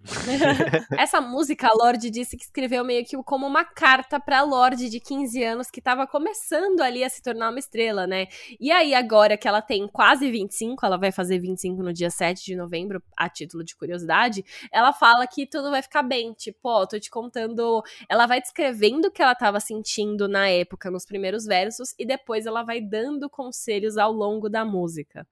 [0.98, 4.98] Essa música, a Lorde disse que escreveu meio que como uma carta pra Lorde de
[4.98, 8.28] 15 anos que tava começando ali a se tornar uma estrela, né?
[8.58, 12.46] E aí, agora que ela tem quase 25, ela vai fazer 25 no dia 7
[12.46, 16.32] de novembro, a título de curiosidade, ela fala que tudo vai ficar bem.
[16.32, 17.84] Tipo, ó, tô te contando.
[18.08, 22.46] Ela vai descrevendo o que ela tava sentindo na época, nos primeiros versos, e depois
[22.46, 25.28] ela vai dando conselhos ao longo da música.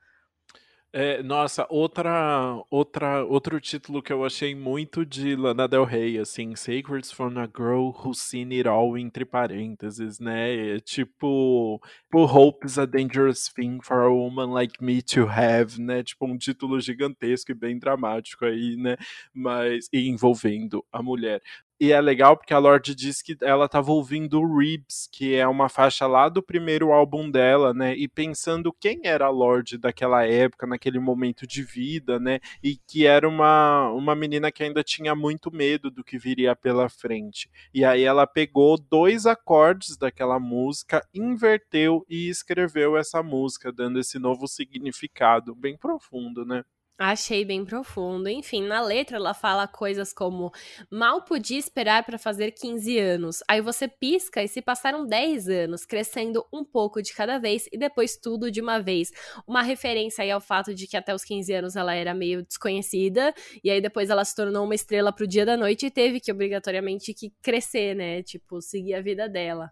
[0.94, 6.56] É, nossa, outra, outra, outro título que eu achei muito de Lana Del Rey, assim,
[6.56, 10.76] Sacreds from a Girl Who Seen It All, entre parênteses, né?
[10.78, 11.80] É, tipo,
[12.14, 16.04] Hope is a Dangerous Thing for a Woman Like Me to Have, né?
[16.04, 18.96] Tipo, um título gigantesco e bem dramático aí, né?
[19.34, 21.42] Mas, envolvendo a mulher.
[21.80, 25.70] E é legal porque a Lorde disse que ela estava ouvindo Ribs, que é uma
[25.70, 27.96] faixa lá do primeiro álbum dela, né?
[27.96, 32.40] E pensando quem era a Lorde daquela época, naquele momento de vida, né?
[32.64, 36.90] E que era uma, uma menina que ainda tinha muito medo do que viria pela
[36.90, 37.48] frente.
[37.72, 44.18] E aí ela pegou dois acordes daquela música, inverteu e escreveu essa música, dando esse
[44.18, 46.64] novo significado bem profundo, né?
[47.00, 48.28] Achei bem profundo.
[48.28, 50.52] Enfim, na letra ela fala coisas como:
[50.90, 53.44] mal podia esperar para fazer 15 anos.
[53.48, 57.78] Aí você pisca e se passaram 10 anos, crescendo um pouco de cada vez e
[57.78, 59.12] depois tudo de uma vez.
[59.46, 63.32] Uma referência aí ao fato de que até os 15 anos ela era meio desconhecida
[63.64, 66.32] e aí depois ela se tornou uma estrela pro dia da noite e teve que
[66.32, 68.24] obrigatoriamente que crescer, né?
[68.24, 69.72] Tipo, seguir a vida dela.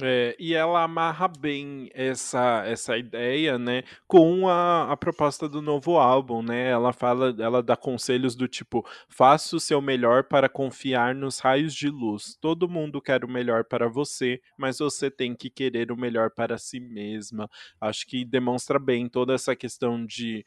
[0.00, 5.96] É, e ela amarra bem essa, essa ideia, né, com a, a proposta do novo
[5.98, 6.68] álbum, né?
[6.70, 11.74] Ela fala, ela dá conselhos do tipo: faça o seu melhor para confiar nos raios
[11.74, 12.36] de luz.
[12.40, 16.58] Todo mundo quer o melhor para você, mas você tem que querer o melhor para
[16.58, 17.50] si mesma.
[17.80, 20.44] Acho que demonstra bem toda essa questão de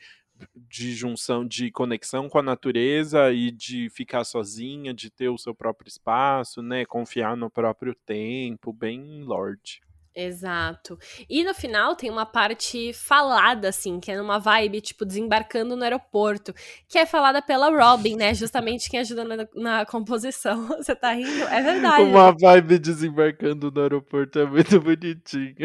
[0.55, 5.53] de junção, de conexão com a natureza e de ficar sozinha, de ter o seu
[5.53, 6.85] próprio espaço, né?
[6.85, 9.81] Confiar no próprio tempo, bem Lorde.
[10.13, 10.99] Exato.
[11.29, 15.83] E no final tem uma parte falada, assim, que é numa vibe, tipo, desembarcando no
[15.83, 16.53] aeroporto,
[16.87, 18.33] que é falada pela Robin, né?
[18.33, 20.67] Justamente quem ajuda na, na composição.
[20.77, 21.43] Você tá rindo?
[21.45, 22.03] É verdade.
[22.03, 25.55] Uma vibe desembarcando no aeroporto é muito bonitinha.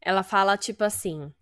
[0.00, 1.32] Ela fala, tipo assim.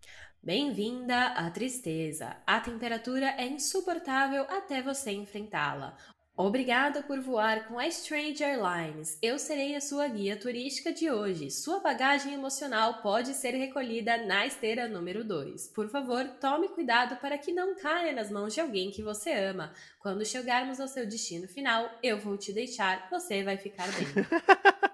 [0.43, 2.37] Bem-vinda à tristeza.
[2.47, 5.97] A temperatura é insuportável até você enfrentá-la.
[6.37, 9.19] Obrigada por voar com a Strange Airlines.
[9.21, 11.51] Eu serei a sua guia turística de hoje.
[11.51, 15.73] Sua bagagem emocional pode ser recolhida na esteira número 2.
[15.75, 19.75] Por favor, tome cuidado para que não caia nas mãos de alguém que você ama.
[19.99, 24.07] Quando chegarmos ao seu destino final, eu vou te deixar, você vai ficar bem.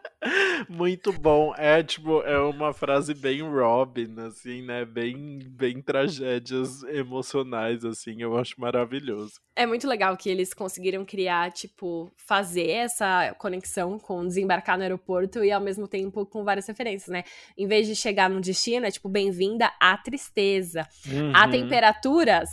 [0.68, 1.54] Muito bom.
[1.56, 4.84] É tipo, é uma frase bem Robin, assim, né?
[4.84, 8.22] Bem, bem tragédias emocionais, assim.
[8.22, 9.34] Eu acho maravilhoso.
[9.56, 15.44] É muito legal que eles conseguiram criar, tipo, fazer essa conexão com desembarcar no aeroporto
[15.44, 17.24] e ao mesmo tempo com várias referências, né?
[17.56, 20.86] Em vez de chegar no destino, é tipo, bem-vinda à tristeza.
[21.06, 21.32] Uhum.
[21.34, 22.44] A temperatura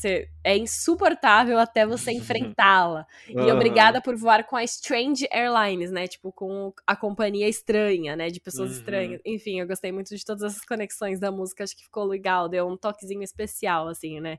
[0.44, 3.06] é insuportável até você enfrentá-la.
[3.30, 3.48] Uhum.
[3.48, 6.08] E obrigada por voar com a Strange Airlines, né?
[6.08, 8.30] Tipo, com a companhia estranha, né?
[8.30, 8.78] De pessoas uhum.
[8.78, 9.22] estranhas.
[9.26, 12.68] Enfim, eu gostei muito de todas essas conexões da música, acho que ficou legal, deu
[12.68, 14.38] um toquezinho especial, assim, né?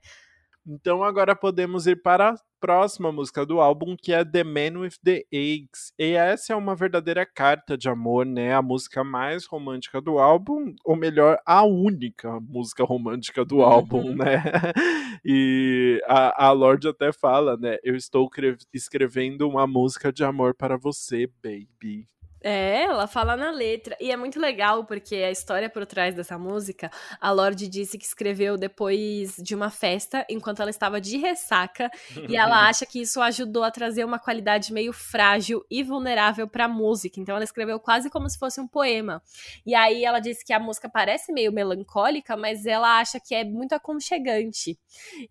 [0.67, 4.95] Então agora podemos ir para a próxima música do álbum, que é The Man with
[5.05, 5.93] the Eggs.
[5.99, 8.55] E essa é uma verdadeira carta de amor, né?
[8.55, 14.17] A música mais romântica do álbum, ou melhor, a única música romântica do álbum, uhum.
[14.17, 14.43] né?
[15.25, 17.77] E a, a Lorde até fala, né?
[17.85, 18.29] Eu estou
[18.73, 22.09] escrevendo uma música de amor para você, baby.
[22.43, 23.97] É, ela fala na letra.
[24.01, 26.91] E é muito legal porque a história por trás dessa música,
[27.21, 31.91] a Lorde disse que escreveu depois de uma festa, enquanto ela estava de ressaca,
[32.29, 36.65] e ela acha que isso ajudou a trazer uma qualidade meio frágil e vulnerável para
[36.65, 37.21] a música.
[37.21, 39.23] Então ela escreveu quase como se fosse um poema.
[39.65, 43.45] E aí ela disse que a música parece meio melancólica, mas ela acha que é
[43.45, 44.79] muito aconchegante.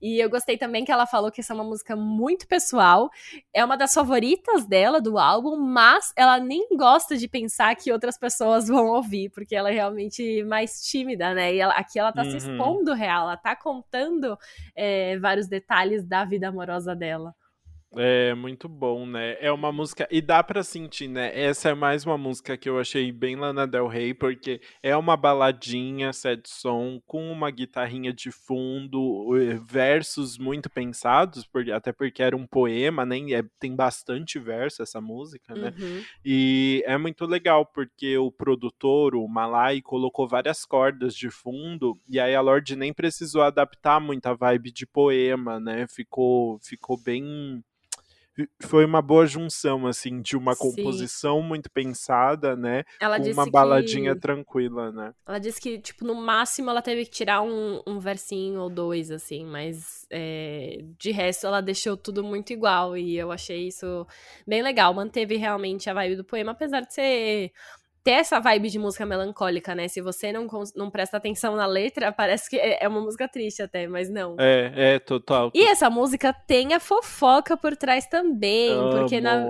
[0.02, 3.10] E eu gostei também que ela falou que essa é uma música muito pessoal,
[3.54, 7.92] é uma das favoritas dela do álbum, mas ela nem gosta gosta de pensar que
[7.92, 11.54] outras pessoas vão ouvir, porque ela é realmente mais tímida, né?
[11.54, 12.30] E ela, aqui ela tá uhum.
[12.30, 14.38] se expondo real, ela tá contando
[14.76, 17.34] é, vários detalhes da vida amorosa dela.
[17.98, 19.36] É muito bom, né?
[19.42, 20.08] É uma música.
[20.10, 21.38] E dá pra sentir, né?
[21.38, 25.18] Essa é mais uma música que eu achei bem Lana Del Rey, porque é uma
[25.18, 32.36] baladinha, set som, com uma guitarrinha de fundo, eh, versos muito pensados, até porque era
[32.36, 33.20] um poema, né?
[33.34, 35.74] É, tem bastante verso essa música, né?
[35.78, 36.02] Uhum.
[36.24, 42.22] E é muito legal, porque o produtor, o Malai, colocou várias cordas de fundo, e
[42.22, 45.86] aí a Lorde nem precisou adaptar muita vibe de poema, né?
[45.90, 47.62] Ficou, ficou bem
[48.62, 51.48] foi uma boa junção, assim, de uma composição Sim.
[51.48, 52.84] muito pensada, né?
[53.00, 54.22] Ela com uma baladinha que...
[54.22, 55.14] tranquila, né?
[55.28, 59.12] Ela disse que, tipo, no máximo ela teve que tirar um, um versinho ou dois,
[59.12, 60.80] assim, mas é...
[60.98, 64.08] de resto ela deixou tudo muito igual e eu achei isso
[64.48, 64.94] bem legal.
[64.94, 67.52] Manteve realmente a vibe do poema, apesar de ser
[68.04, 69.88] ter essa vibe de música melancólica, né?
[69.88, 73.62] Se você não, não presta atenção na letra, parece que é, é uma música triste
[73.62, 74.36] até, mas não.
[74.40, 75.52] É, é, total.
[75.54, 78.90] E essa música tem a fofoca por trás também, Amo.
[78.92, 79.46] porque na...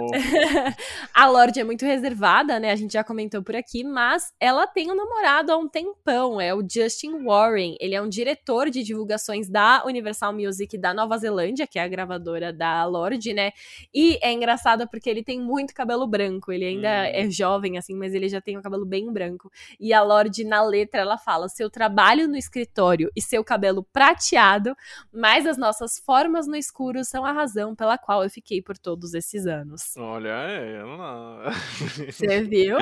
[1.13, 2.71] a Lorde é muito reservada, né?
[2.71, 6.53] A gente já comentou por aqui, mas ela tem um namorado há um tempão, é
[6.53, 7.77] o Justin Warren.
[7.79, 11.87] Ele é um diretor de divulgações da Universal Music da Nova Zelândia, que é a
[11.87, 13.51] gravadora da Lorde, né?
[13.93, 17.11] E é engraçado porque ele tem muito cabelo branco, ele ainda hum.
[17.13, 19.51] é jovem, assim, mas ele já tem o cabelo bem branco.
[19.79, 24.75] E a Lorde, na letra, ela fala: seu trabalho no escritório e seu cabelo prateado,
[25.11, 29.13] mas as nossas formas no escuro são a razão pela qual eu fiquei por todos
[29.13, 29.95] esses anos.
[29.97, 31.51] Olha ela.
[32.11, 32.77] Você viu?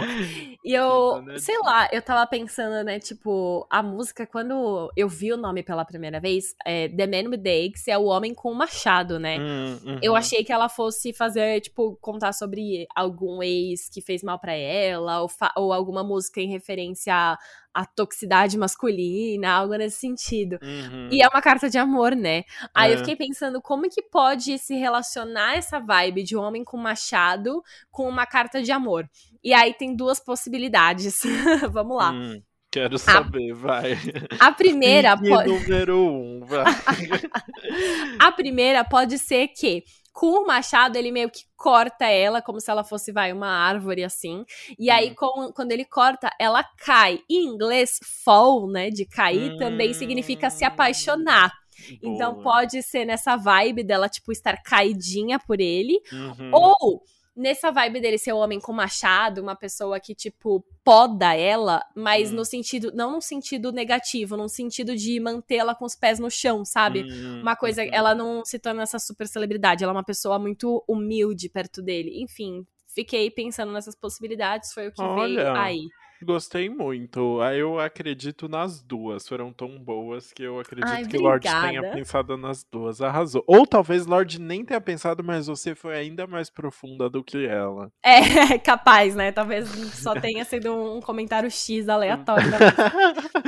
[0.64, 5.38] E eu, sei lá, eu tava pensando, né, tipo, a música, quando eu vi o
[5.38, 8.56] nome pela primeira vez, é The Man with the Axe é o homem com o
[8.56, 9.38] machado, né?
[9.40, 10.00] Hum, uhum.
[10.02, 14.54] Eu achei que ela fosse fazer, tipo, contar sobre algum ex que fez mal para
[14.54, 17.38] ela, ou, ou alguma música em referência à,
[17.74, 20.60] à toxicidade masculina, algo nesse sentido.
[20.62, 21.10] Uhum.
[21.12, 22.44] E é uma carta de amor, né?
[22.74, 22.96] Aí é.
[22.96, 27.62] eu fiquei pensando como que pode se relacionar essa vibe de um homem com machado
[27.92, 29.10] com uma carta de amor.
[29.44, 31.22] E aí tem duas possibilidades.
[31.72, 32.12] Vamos lá.
[32.12, 32.42] Hum.
[32.72, 33.98] Quero saber, a, vai.
[34.40, 35.50] A primeira pode.
[35.50, 36.66] número um, vai.
[38.20, 39.84] a primeira pode ser que
[40.14, 44.04] com o machado, ele meio que corta ela, como se ela fosse, vai, uma árvore
[44.04, 44.46] assim.
[44.78, 45.16] E aí, uhum.
[45.16, 47.22] com, quando ele corta, ela cai.
[47.30, 50.68] Em inglês, fall, né, de cair, também significa se hum.
[50.68, 51.54] apaixonar.
[51.92, 52.16] Então, Boa.
[52.16, 56.00] Então pode ser nessa vibe dela, tipo, estar caidinha por ele.
[56.12, 56.52] Uhum.
[56.54, 57.04] Ou
[57.40, 62.32] nessa vibe dele ser o homem com machado, uma pessoa que, tipo, poda ela, mas
[62.32, 62.36] hum.
[62.36, 66.66] no sentido, não no sentido negativo, no sentido de mantê-la com os pés no chão,
[66.66, 67.04] sabe?
[67.04, 67.90] Hum, uma coisa, hum.
[67.92, 72.22] ela não se torna essa super celebridade, ela é uma pessoa muito humilde perto dele.
[72.22, 75.44] Enfim, fiquei pensando nessas possibilidades, foi o que Olha.
[75.44, 75.88] veio aí.
[76.24, 77.42] Gostei muito.
[77.44, 79.28] Eu acredito nas duas.
[79.28, 83.02] Foram tão boas que eu acredito Ai, que Lorde tenha pensado nas duas.
[83.02, 83.44] Arrasou.
[83.48, 87.92] Ou talvez Lorde nem tenha pensado, mas você foi ainda mais profunda do que ela.
[88.04, 89.32] É, capaz, né?
[89.32, 92.50] Talvez só tenha sido um comentário X aleatório.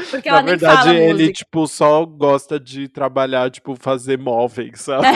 [0.09, 1.33] Porque ela Na nem verdade, fala ele, música.
[1.33, 5.07] tipo, só gosta de trabalhar, tipo, fazer móveis, sabe?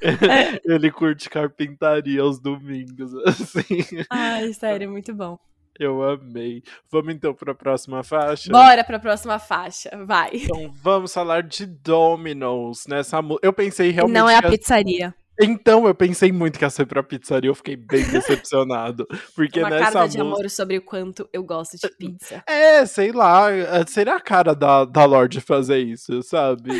[0.00, 0.60] É.
[0.64, 4.04] ele curte carpintaria aos domingos, assim.
[4.10, 5.38] Ai, sério, muito bom.
[5.78, 6.62] Eu amei.
[6.90, 8.50] Vamos então para a próxima faixa?
[8.50, 10.30] Bora para a próxima faixa, vai.
[10.34, 14.16] Então vamos falar de Domino's nessa Eu pensei realmente.
[14.16, 15.14] Não é a pizzaria.
[15.42, 19.06] Então, eu pensei muito que ia ser pra pizzaria, eu fiquei bem decepcionado.
[19.34, 20.22] Porque Uma nessa carta música...
[20.22, 22.42] de amor sobre o quanto eu gosto de pizza.
[22.46, 26.70] É, sei lá, é, seria a cara da, da Lorde fazer isso, sabe?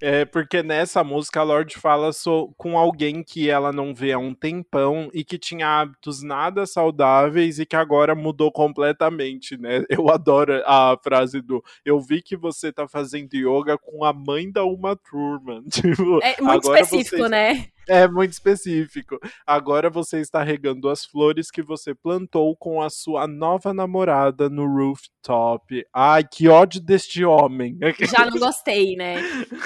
[0.00, 4.18] é, porque nessa música a Lorde fala so, com alguém que ela não vê há
[4.18, 9.84] um tempão e que tinha hábitos nada saudáveis e que agora mudou completamente, né?
[9.88, 14.50] Eu adoro a frase do eu vi que você tá fazendo yoga com a mãe
[14.50, 15.62] da Uma Turma.
[15.70, 17.47] Tipo, é muito específico, né?
[17.48, 17.68] Né?
[17.98, 19.18] É muito específico.
[19.46, 24.66] Agora você está regando as flores que você plantou com a sua nova namorada no
[24.66, 25.84] rooftop.
[25.92, 27.78] Ai, que ódio deste homem.
[28.14, 29.16] Já não gostei, né?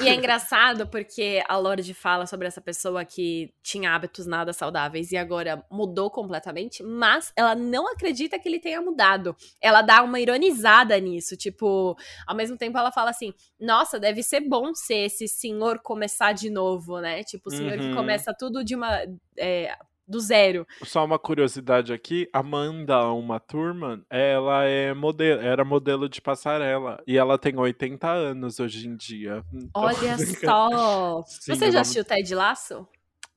[0.01, 5.11] E é engraçado porque a Lorde fala sobre essa pessoa que tinha hábitos nada saudáveis
[5.11, 9.37] e agora mudou completamente, mas ela não acredita que ele tenha mudado.
[9.61, 11.97] Ela dá uma ironizada nisso, tipo,
[12.27, 16.51] ao mesmo tempo ela fala assim: "Nossa, deve ser bom ser esse senhor começar de
[16.51, 17.25] novo, né?
[17.25, 17.91] Tipo, o senhor uhum.
[17.91, 18.99] que começa começa tudo de uma.
[19.39, 20.67] É, do zero.
[20.85, 27.17] Só uma curiosidade aqui, Amanda, uma turma, ela é modelo, era modelo de passarela e
[27.17, 29.43] ela tem 80 anos hoje em dia.
[29.53, 31.23] Então, Olha só.
[31.23, 32.87] Sim, Você já assistiu Ted Laço?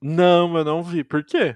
[0.02, 1.04] Não, eu não vi.
[1.04, 1.56] Por quê?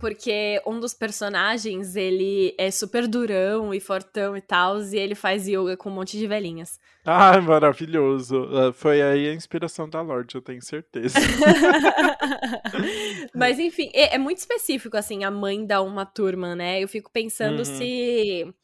[0.00, 5.46] Porque um dos personagens, ele é super durão e fortão e tal, e ele faz
[5.46, 6.80] yoga com um monte de velhinhas.
[7.04, 8.48] Ah, maravilhoso.
[8.50, 11.18] Ah, foi aí a inspiração da Lorde, eu tenho certeza.
[13.36, 16.82] Mas enfim, é, é, muito específico, assim, a mãe da uma turma, né?
[16.82, 17.64] Eu fico pensando uhum.
[17.66, 18.54] se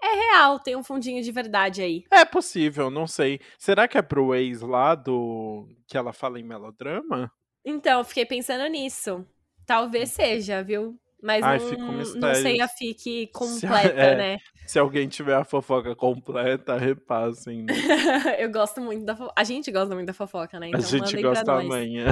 [0.00, 2.04] é real, tem um fundinho de verdade aí.
[2.08, 3.40] É possível, não sei.
[3.58, 7.32] Será que é pro ex lá do que ela fala em melodrama?
[7.64, 9.26] Então, eu fiquei pensando nisso.
[9.66, 10.98] Talvez seja, viu?
[11.24, 14.38] Mas Ai, não, não sei a fique completa, é, né?
[14.66, 17.62] Se alguém tiver a fofoca completa, repassem.
[17.62, 17.72] Né?
[18.38, 19.32] Eu gosto muito da fofoca.
[19.34, 20.68] A gente gosta muito da fofoca, né?
[20.68, 22.08] Então a gente gosta amanhã.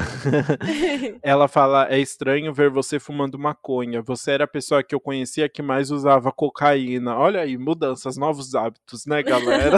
[1.23, 4.01] Ela fala: é estranho ver você fumando maconha.
[4.01, 7.15] Você era a pessoa que eu conhecia que mais usava cocaína.
[7.15, 9.77] Olha aí, mudanças, novos hábitos, né, galera?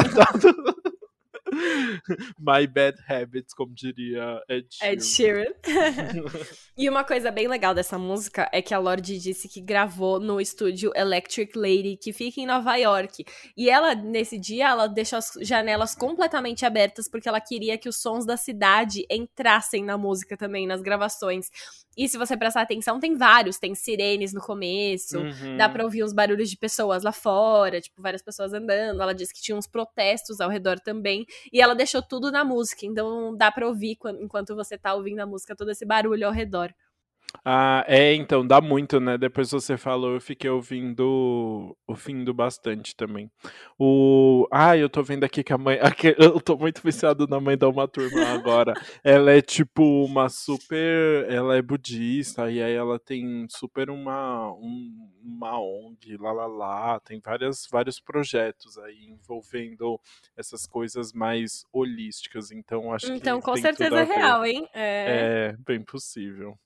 [2.38, 4.92] My Bad Habits, como diria Ed Sheeran.
[4.92, 5.52] Ed Sheeran.
[6.76, 10.40] e uma coisa bem legal dessa música é que a Lorde disse que gravou no
[10.40, 13.24] estúdio Electric Lady, que fica em Nova York.
[13.56, 17.96] E ela, nesse dia, ela deixou as janelas completamente abertas porque ela queria que os
[17.96, 21.50] sons da cidade entrassem na música também, nas gravações.
[21.96, 23.58] E se você prestar atenção, tem vários.
[23.58, 25.56] Tem sirenes no começo, uhum.
[25.56, 29.02] dá pra ouvir uns barulhos de pessoas lá fora, tipo, várias pessoas andando.
[29.02, 31.26] Ela disse que tinha uns protestos ao redor também.
[31.52, 35.26] E ela deixou tudo na música, então dá pra ouvir enquanto você tá ouvindo a
[35.26, 36.74] música, todo esse barulho ao redor.
[37.46, 39.18] Ah, é, então, dá muito, né?
[39.18, 43.30] Depois você falou, eu fiquei ouvindo, ouvindo bastante também.
[43.78, 44.46] O...
[44.50, 45.78] Ah, eu tô vendo aqui que a mãe.
[46.18, 48.72] Eu tô muito viciado na mãe da uma turma agora.
[49.02, 51.26] ela é tipo uma super.
[51.28, 57.00] Ela é budista, e aí ela tem super uma, um, uma ONG, lá lá lá.
[57.00, 60.00] Tem várias, vários projetos aí envolvendo
[60.36, 62.50] essas coisas mais holísticas.
[62.50, 63.20] Então, acho então, que.
[63.20, 64.68] Então, com certeza é real, hein?
[64.72, 65.50] É...
[65.52, 66.56] é bem possível.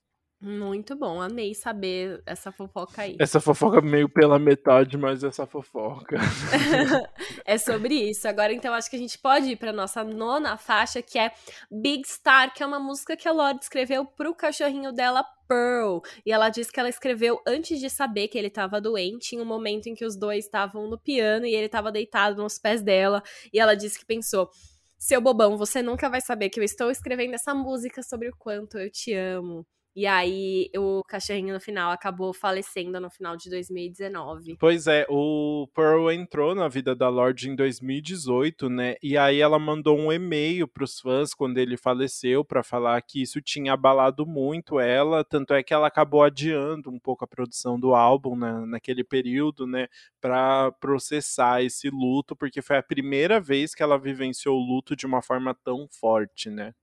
[0.41, 3.17] Muito bom, amei saber essa fofoca aí.
[3.19, 6.15] Essa fofoca meio pela metade, mas essa fofoca.
[7.43, 8.25] é sobre isso.
[8.25, 11.33] Agora, então, acho que a gente pode ir para nossa nona faixa, que é
[11.69, 15.99] Big Star, que é uma música que a Lorde escreveu pro cachorrinho dela, Pearl.
[16.25, 19.45] E ela disse que ela escreveu antes de saber que ele estava doente, em um
[19.45, 23.21] momento em que os dois estavam no piano e ele estava deitado nos pés dela.
[23.51, 24.49] E ela disse que pensou.
[24.97, 28.77] Seu bobão, você nunca vai saber que eu estou escrevendo essa música sobre o quanto
[28.77, 29.65] eu te amo.
[29.99, 34.55] E aí o cachorrinho no final acabou falecendo no final de 2019.
[34.57, 38.95] Pois é, o Pearl entrou na vida da Lorde em 2018, né?
[39.03, 43.21] E aí ela mandou um e-mail para os fãs quando ele faleceu para falar que
[43.21, 47.77] isso tinha abalado muito ela, tanto é que ela acabou adiando um pouco a produção
[47.77, 49.89] do álbum né, naquele período, né,
[50.21, 55.05] para processar esse luto, porque foi a primeira vez que ela vivenciou o luto de
[55.05, 56.73] uma forma tão forte, né?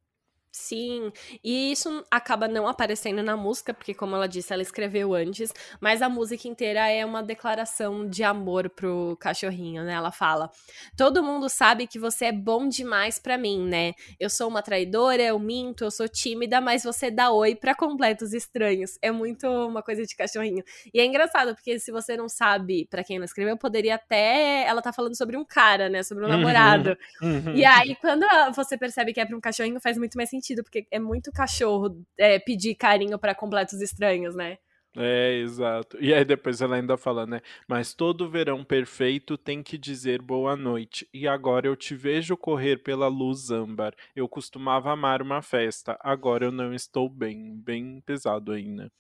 [0.59, 1.13] Sim,
[1.45, 6.01] e isso acaba não aparecendo na música, porque, como ela disse, ela escreveu antes, mas
[6.01, 9.93] a música inteira é uma declaração de amor pro cachorrinho, né?
[9.93, 10.51] Ela fala:
[10.97, 13.93] Todo mundo sabe que você é bom demais para mim, né?
[14.19, 18.33] Eu sou uma traidora, eu minto, eu sou tímida, mas você dá oi para completos
[18.33, 18.99] estranhos.
[19.03, 20.65] É muito uma coisa de cachorrinho.
[20.93, 24.65] E é engraçado, porque se você não sabe para quem ela escreveu, poderia até.
[24.67, 26.03] Ela tá falando sobre um cara, né?
[26.03, 26.97] Sobre um uhum, namorado.
[27.21, 27.55] Uhum.
[27.55, 30.63] E aí, quando você percebe que é pra um cachorrinho, faz muito mais sentido sentido,
[30.63, 34.59] porque é muito cachorro é, pedir carinho para completos estranhos, né?
[34.97, 35.97] É, exato.
[36.01, 37.41] E aí depois ela ainda fala, né?
[37.69, 41.09] Mas todo verão perfeito tem que dizer boa noite.
[41.13, 43.95] E agora eu te vejo correr pela luz âmbar.
[44.15, 45.99] Eu costumava amar uma festa.
[46.01, 47.55] Agora eu não estou bem.
[47.57, 48.91] Bem pesado ainda.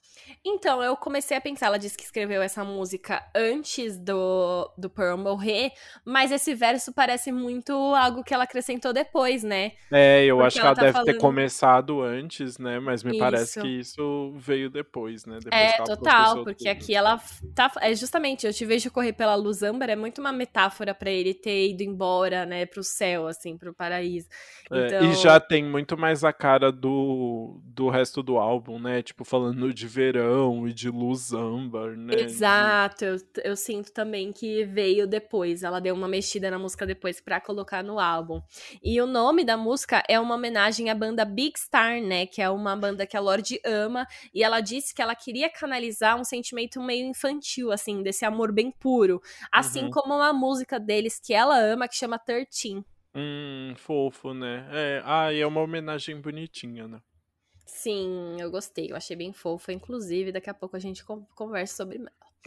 [0.44, 5.16] Então, eu comecei a pensar, ela disse que escreveu essa música antes do, do Pearl
[5.18, 5.72] morrer,
[6.04, 9.72] mas esse verso parece muito algo que ela acrescentou depois, né?
[9.90, 11.06] É, eu Porque acho que ela, ela tá deve falando...
[11.06, 12.78] ter começado antes, né?
[12.80, 13.18] Mas me isso.
[13.18, 15.38] parece que isso veio depois, né?
[15.42, 17.20] Depois é, total, porque aqui ela
[17.54, 17.70] tá.
[17.80, 21.34] É justamente, eu te vejo correr pela luz âmbar, é muito uma metáfora para ele
[21.34, 24.28] ter ido embora, né, pro céu, assim, pro paraíso.
[24.66, 24.98] Então...
[24.98, 29.02] É, e já tem muito mais a cara do, do resto do álbum, né?
[29.02, 32.14] Tipo, falando de verão e de luz âmbar, né?
[32.14, 35.62] Exato, eu, eu sinto também que veio depois.
[35.62, 38.40] Ela deu uma mexida na música depois para colocar no álbum.
[38.82, 42.26] E o nome da música é uma homenagem à banda Big Star, né?
[42.26, 44.06] Que é uma banda que a Lorde ama.
[44.34, 45.75] E ela disse que ela queria canalizar
[46.18, 49.20] um sentimento meio infantil, assim, desse amor bem puro.
[49.52, 49.90] Assim uhum.
[49.90, 52.84] como uma música deles que ela ama, que chama 13.
[53.14, 54.68] Hum, fofo, né?
[54.70, 57.00] É, ah, e é uma homenagem bonitinha, né?
[57.64, 59.72] Sim, eu gostei, eu achei bem fofa.
[59.72, 61.04] Inclusive, daqui a pouco a gente
[61.34, 62.04] conversa sobre.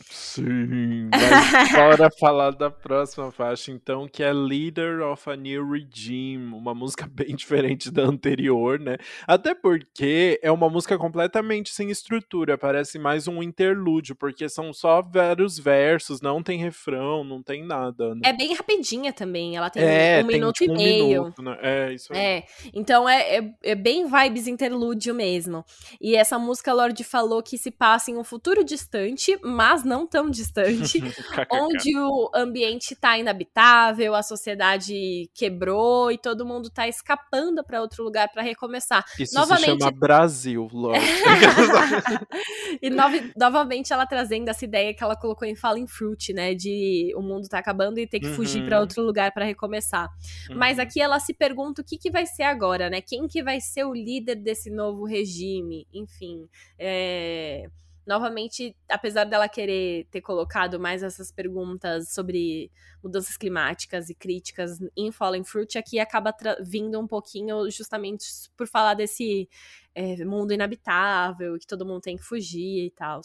[0.09, 6.53] Sim, mas bora falar da próxima faixa, então, que é Leader of a New Regime,
[6.53, 8.97] uma música bem diferente da anterior, né?
[9.27, 15.01] Até porque é uma música completamente sem estrutura, parece mais um interlúdio, porque são só
[15.01, 18.15] vários versos, não tem refrão, não tem nada.
[18.15, 18.21] Né?
[18.25, 21.05] É bem rapidinha também, ela tem é, um tem, minuto tipo, e meio.
[21.05, 21.57] Um minuto, né?
[21.61, 22.19] É, isso aí.
[22.19, 22.43] É,
[22.73, 25.65] então é, é, é, bem vibes interlúdio mesmo.
[25.99, 30.29] E essa música, Lorde falou que se passa em um futuro distante, mas não tão
[30.29, 31.01] distante,
[31.51, 38.03] onde o ambiente está inabitável, a sociedade quebrou e todo mundo está escapando para outro
[38.03, 39.03] lugar para recomeçar.
[39.19, 39.71] Isso novamente...
[39.71, 41.03] se chama Brasil, Lorde.
[42.81, 42.89] e
[43.35, 47.49] novamente ela trazendo essa ideia que ela colocou em Falling Fruit, né, de o mundo
[47.49, 48.35] tá acabando e ter que uhum.
[48.35, 50.07] fugir para outro lugar para recomeçar.
[50.49, 50.57] Uhum.
[50.57, 53.01] Mas aqui ela se pergunta o que, que vai ser agora, né?
[53.01, 55.87] Quem que vai ser o líder desse novo regime?
[55.91, 57.67] Enfim, é
[58.05, 62.71] novamente, apesar dela querer ter colocado mais essas perguntas sobre
[63.03, 68.25] mudanças climáticas e críticas em Fallen Fruit, aqui acaba vindo um pouquinho justamente
[68.57, 69.49] por falar desse
[69.93, 73.21] é, mundo inabitável que todo mundo tem que fugir e tal.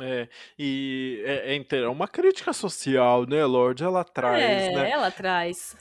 [0.00, 3.84] É, e é, é, é uma crítica social, né, Lorde?
[3.84, 4.90] Ela traz, é, né?
[4.90, 5.76] ela traz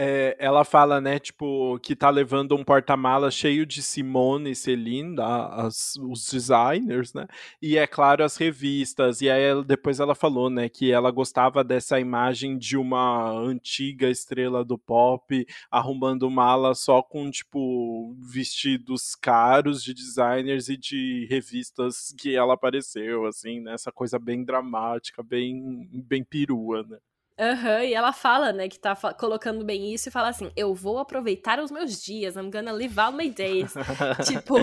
[0.00, 5.16] é, ela fala, né, tipo, que tá levando um porta-malas cheio de Simone e Celine,
[5.20, 7.26] as, os designers, né?
[7.60, 9.20] E é claro, as revistas.
[9.20, 14.64] E aí depois ela falou, né, que ela gostava dessa imagem de uma antiga estrela
[14.64, 22.36] do pop arrumando mala só com, tipo, vestidos caros de designers e de revistas que
[22.36, 23.74] ela apareceu, assim, né?
[23.74, 26.98] Essa coisa bem dramática, bem, bem perua, né?
[27.38, 30.74] Aham, uhum, e ela fala, né, que tá colocando bem isso e fala assim: eu
[30.74, 33.72] vou aproveitar os meus dias, I'm gonna live all my days.
[34.26, 34.56] tipo,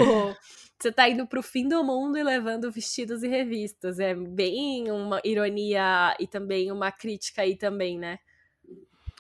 [0.78, 3.98] você tá indo pro fim do mundo e levando vestidos e revistas.
[4.00, 8.20] É bem uma ironia e também uma crítica aí também, né?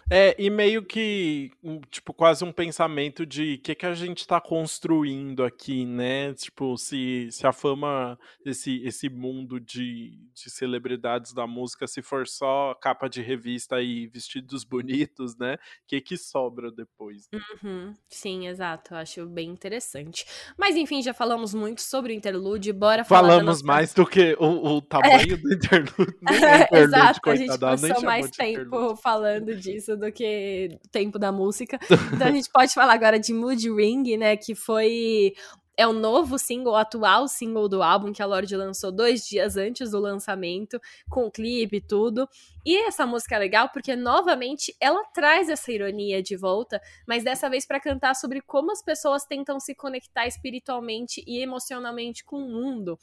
[0.09, 1.51] É, e meio que,
[1.89, 6.31] tipo, quase um pensamento de o que, que a gente está construindo aqui, né?
[6.35, 12.27] Tipo, se, se a fama, esse, esse mundo de, de celebridades da música, se for
[12.27, 15.55] só capa de revista e vestidos bonitos, né?
[15.55, 17.27] O que, que sobra depois?
[17.33, 17.39] Né?
[17.63, 18.93] Uhum, sim, exato.
[18.93, 20.23] Eu acho bem interessante.
[20.55, 23.27] Mas, enfim, já falamos muito sobre o interlude, bora falar.
[23.29, 25.37] Falamos mais do que o, o tamanho é.
[25.37, 26.15] do interlude.
[26.45, 31.79] É, exato, a gente passou mais tempo falando disso do que tempo da música.
[32.15, 34.37] Então a gente pode falar agora de Mood Ring, né?
[34.37, 35.33] Que foi
[35.77, 39.57] é o novo single, o atual single do álbum que a Lorde lançou dois dias
[39.57, 40.79] antes do lançamento,
[41.09, 42.27] com clipe e tudo.
[42.65, 47.49] E essa música é legal porque, novamente, ela traz essa ironia de volta, mas dessa
[47.49, 52.49] vez para cantar sobre como as pessoas tentam se conectar espiritualmente e emocionalmente com o
[52.49, 52.97] mundo.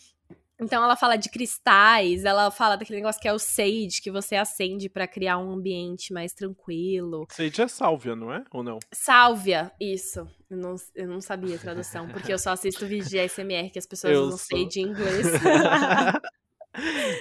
[0.63, 4.37] Então ela fala de cristais, ela fala daquele negócio que é o sage, que você
[4.37, 7.27] acende para criar um ambiente mais tranquilo.
[7.31, 8.45] Sage é sálvia, não é?
[8.51, 8.79] Ou não?
[8.93, 10.27] Sálvia, isso.
[10.49, 13.79] Eu não, eu não sabia a tradução, porque eu só assisto vídeo de ASMR que
[13.79, 14.59] as pessoas eu usam sou...
[14.59, 15.27] sage em inglês.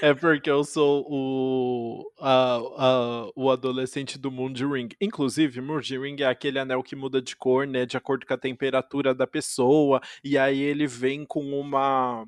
[0.01, 4.89] é porque eu sou o, a, a, o adolescente do Mood Ring.
[4.99, 7.85] Inclusive, Mood Ring é aquele anel que muda de cor, né?
[7.85, 10.01] De acordo com a temperatura da pessoa.
[10.23, 12.25] E aí ele vem com uma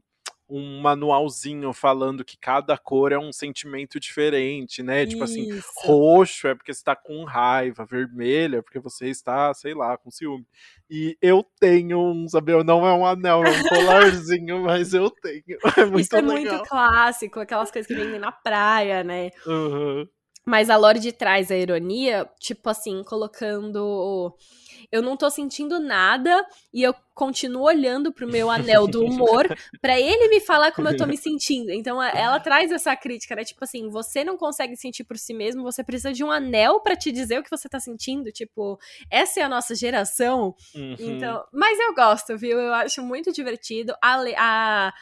[0.50, 5.04] um manualzinho falando que cada cor é um sentimento diferente, né?
[5.04, 5.12] Isso.
[5.12, 9.74] Tipo assim, roxo é porque você está com raiva, vermelho é porque você está, sei
[9.74, 10.46] lá, com ciúme.
[10.90, 15.44] E eu tenho um, sabe, não é um anel, é um colarzinho, mas eu tenho.
[15.78, 16.54] É muito Isso é legal.
[16.54, 19.32] muito clássico, aquelas coisas que vendem na praia, né?
[19.46, 20.08] Uhum.
[20.46, 24.36] Mas a Lorde traz a ironia, tipo assim, colocando
[24.94, 29.48] eu não tô sentindo nada e eu continuo olhando pro meu anel do humor
[29.82, 31.72] para ele me falar como eu tô me sentindo.
[31.72, 33.44] Então ela traz essa crítica, né?
[33.44, 36.96] Tipo assim, você não consegue sentir por si mesmo, você precisa de um anel para
[36.96, 38.32] te dizer o que você tá sentindo.
[38.32, 38.80] Tipo,
[39.10, 40.56] essa é a nossa geração.
[40.76, 40.96] Uhum.
[41.00, 42.60] Então, mas eu gosto, viu?
[42.60, 43.96] Eu acho muito divertido.
[44.00, 44.94] A, a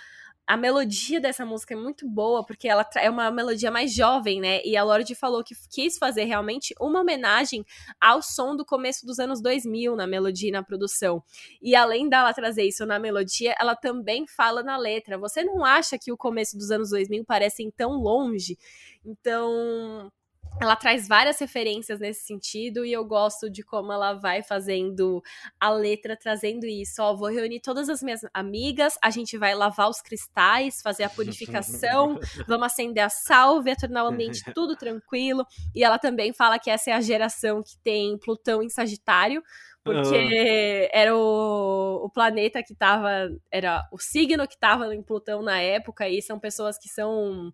[0.51, 4.61] a melodia dessa música é muito boa, porque ela é uma melodia mais jovem, né?
[4.65, 7.65] E a Lorde falou que quis fazer realmente uma homenagem
[8.01, 11.23] ao som do começo dos anos 2000 na melodia e na produção.
[11.61, 15.17] E além dela trazer isso na melodia, ela também fala na letra.
[15.17, 18.57] Você não acha que o começo dos anos 2000 parecem tão longe?
[19.05, 20.11] Então,
[20.59, 25.23] ela traz várias referências nesse sentido e eu gosto de como ela vai fazendo
[25.59, 27.01] a letra trazendo isso.
[27.01, 31.09] Ó, vou reunir todas as minhas amigas, a gente vai lavar os cristais, fazer a
[31.09, 35.45] purificação, vamos acender a sálvia, tornar o ambiente tudo tranquilo.
[35.73, 39.41] E ela também fala que essa é a geração que tem Plutão em Sagitário,
[39.83, 40.87] porque uhum.
[40.91, 46.07] era o, o planeta que tava, era o signo que tava em Plutão na época,
[46.07, 47.51] e são pessoas que são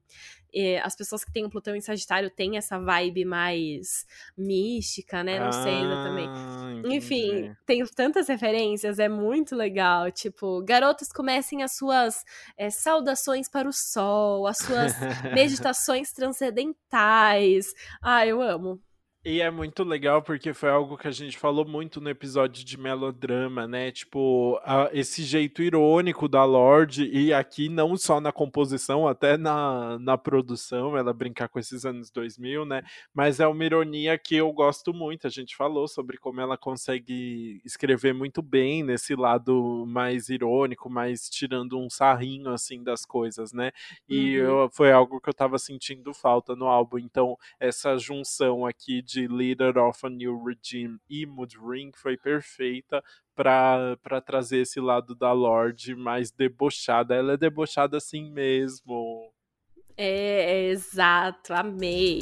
[0.84, 4.06] as pessoas que têm o Plutão em Sagitário têm essa vibe mais
[4.38, 5.40] mística, né?
[5.40, 6.80] Não ah, sei exatamente.
[6.80, 6.96] Entendi.
[6.96, 10.12] Enfim, tem tantas referências, é muito legal.
[10.12, 12.24] Tipo, garotas comecem as suas
[12.58, 14.94] é, saudações para o sol, as suas
[15.34, 17.68] meditações transcendentais.
[18.02, 18.82] Ah, eu amo.
[19.30, 22.78] E é muito legal porque foi algo que a gente falou muito no episódio de
[22.78, 23.92] melodrama, né?
[23.92, 30.00] Tipo, a, esse jeito irônico da Lorde, e aqui não só na composição, até na,
[30.00, 32.84] na produção, ela brincar com esses anos 2000, né?
[33.14, 35.28] Mas é uma ironia que eu gosto muito.
[35.28, 41.30] A gente falou sobre como ela consegue escrever muito bem nesse lado mais irônico, mais
[41.30, 43.74] tirando um sarrinho, assim, das coisas, né?
[44.08, 44.62] E uhum.
[44.62, 46.98] eu, foi algo que eu tava sentindo falta no álbum.
[46.98, 52.16] Então, essa junção aqui de de Leader of a New Regime e Mood Ring foi
[52.16, 53.04] perfeita
[53.36, 57.16] para trazer esse lado da Lorde mais debochada.
[57.16, 59.32] Ela é debochada assim mesmo.
[59.98, 62.20] É, é exato, amei.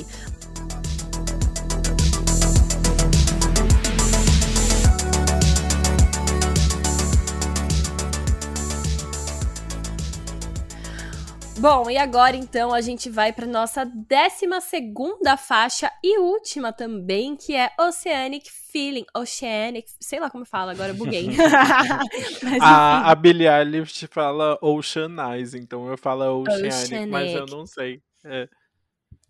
[11.65, 17.35] Bom, e agora então a gente vai para nossa 12 segunda faixa e última também,
[17.35, 21.25] que é Oceanic Feeling, Oceanic, sei lá como fala, agora buguei.
[22.43, 27.11] mas, a, a Billie Eilish fala Oceanize, então eu falo Oceanic, Oceanic.
[27.11, 27.99] mas eu não sei.
[28.23, 28.47] É.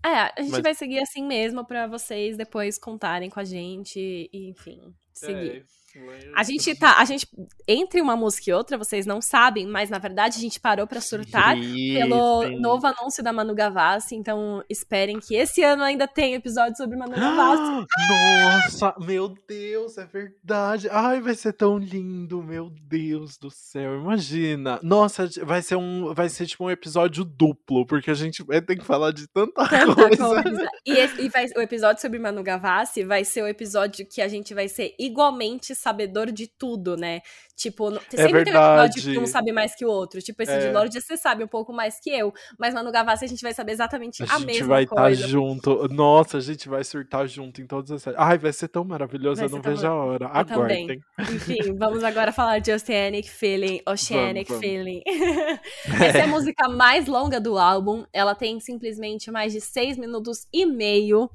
[0.05, 0.61] É, a gente mas...
[0.61, 5.61] vai seguir assim mesmo para vocês depois contarem com a gente e, enfim, seguir.
[5.61, 5.84] É.
[6.35, 7.27] A gente tá, a gente
[7.67, 10.99] entre uma música e outra, vocês não sabem, mas na verdade a gente parou para
[10.99, 16.75] surtar pelo novo anúncio da Manu Gavassi, então esperem que esse ano ainda tem episódio
[16.75, 17.87] sobre Manu Gavassi.
[18.09, 20.89] Nossa, meu Deus, é verdade.
[20.91, 23.95] Ai, vai ser tão lindo, meu Deus do céu.
[23.95, 24.79] Imagina.
[24.83, 28.75] Nossa, vai ser um, vai ser tipo um episódio duplo, porque a gente vai ter
[28.75, 30.41] que falar de tanta, tanta coisa.
[30.41, 30.69] coisa.
[30.85, 34.27] E, esse, e vai, o episódio sobre Manu Gavassi vai ser o episódio que a
[34.27, 37.21] gente vai ser igualmente sabedor de tudo, né?
[37.55, 38.43] Tipo, é sempre verdade.
[38.43, 40.19] tem um episódio que um sabe mais que o outro.
[40.19, 40.59] Tipo, esse é.
[40.59, 42.33] de Lorde você sabe um pouco mais que eu.
[42.57, 44.49] Mas Manu Gavassi a gente vai saber exatamente a, a mesma coisa.
[44.49, 45.88] A gente vai estar tá junto.
[45.89, 48.19] Nossa, a gente vai surtar junto em todas as séries.
[48.19, 49.91] Ai, vai ser tão maravilhoso, vai eu não vejo tão...
[49.91, 50.27] a hora.
[50.27, 50.99] Aguardem.
[51.19, 53.81] Enfim, vamos agora falar de Oceanic Feeling.
[53.88, 55.01] Oceanic vamos, Feeling.
[55.86, 58.03] Essa é a música mais longa do álbum.
[58.11, 61.29] Ela tem simplesmente mais de seis minutos e meio.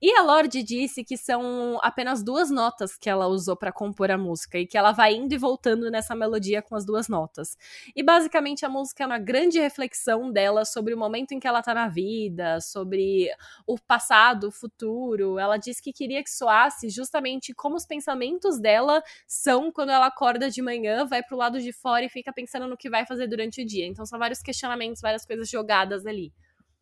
[0.00, 4.18] E a Lorde disse que são apenas duas notas que ela usou para compor a
[4.18, 4.58] música.
[4.58, 7.56] E que ela vai indo e voltando nessa melodia com as duas notas.
[7.94, 11.62] E basicamente a música é uma grande reflexão dela sobre o momento em que ela
[11.62, 13.28] tá na vida, sobre
[13.66, 15.38] o passado, o futuro.
[15.38, 20.50] Ela diz que queria que soasse justamente como os pensamentos dela são quando ela acorda
[20.50, 23.62] de manhã, vai pro lado de fora e fica pensando no que vai fazer durante
[23.62, 23.86] o dia.
[23.86, 26.32] Então são vários questionamentos, várias coisas jogadas ali.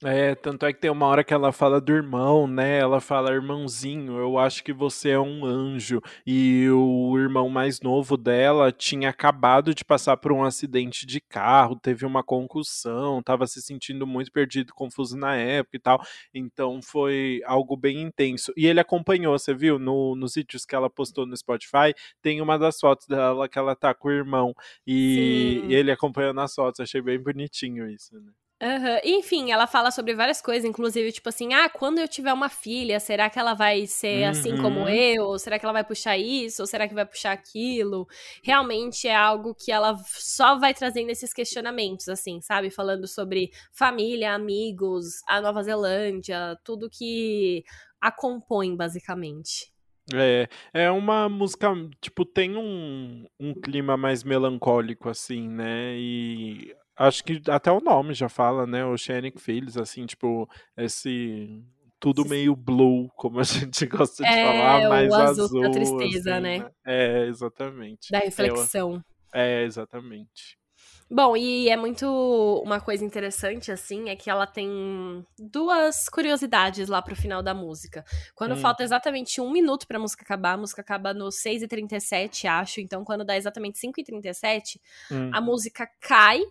[0.05, 2.78] É, tanto é que tem uma hora que ela fala do irmão, né?
[2.78, 6.01] Ela fala, irmãozinho, eu acho que você é um anjo.
[6.24, 11.74] E o irmão mais novo dela tinha acabado de passar por um acidente de carro,
[11.74, 16.01] teve uma concussão, estava se sentindo muito perdido, confuso na época e tal.
[16.32, 18.53] Então foi algo bem intenso.
[18.57, 19.80] E ele acompanhou, você viu?
[19.80, 21.92] No, nos vídeos que ela postou no Spotify,
[22.22, 24.55] tem uma das fotos dela que ela tá com o irmão.
[24.86, 26.78] E, e ele acompanhando as fotos.
[26.78, 28.30] Achei bem bonitinho isso, né?
[28.61, 28.98] Uhum.
[29.04, 32.98] Enfim, ela fala sobre várias coisas, inclusive, tipo assim, ah, quando eu tiver uma filha,
[32.98, 34.30] será que ela vai ser uhum.
[34.30, 34.88] assim como uhum.
[34.88, 35.24] eu?
[35.26, 36.62] Ou será que ela vai puxar isso?
[36.62, 38.09] Ou será que vai puxar aquilo?
[38.42, 42.68] Realmente é algo que ela só vai trazendo esses questionamentos, assim, sabe?
[42.68, 47.62] Falando sobre família, amigos, a Nova Zelândia, tudo que
[48.00, 49.72] a compõe, basicamente.
[50.12, 51.68] É, é uma música,
[52.00, 55.94] tipo, tem um, um clima mais melancólico, assim, né?
[55.96, 58.84] E Acho que até o nome já fala, né?
[58.84, 61.62] Oceanic Fields, assim, tipo, esse
[62.01, 66.34] tudo meio blue, como a gente gosta de é, falar, mais azul, azul da tristeza,
[66.34, 66.59] assim, né?
[66.59, 66.70] né?
[66.84, 68.11] É, exatamente.
[68.11, 69.03] Da reflexão.
[69.32, 70.59] É, é, exatamente.
[71.11, 72.07] Bom, e é muito
[72.62, 78.05] uma coisa interessante, assim, é que ela tem duas curiosidades lá pro final da música.
[78.34, 78.59] Quando hum.
[78.59, 82.80] falta exatamente um minuto pra música acabar, a música acaba no 6h37, acho.
[82.80, 84.78] Então, quando dá exatamente 5h37,
[85.11, 85.30] hum.
[85.32, 86.42] a música cai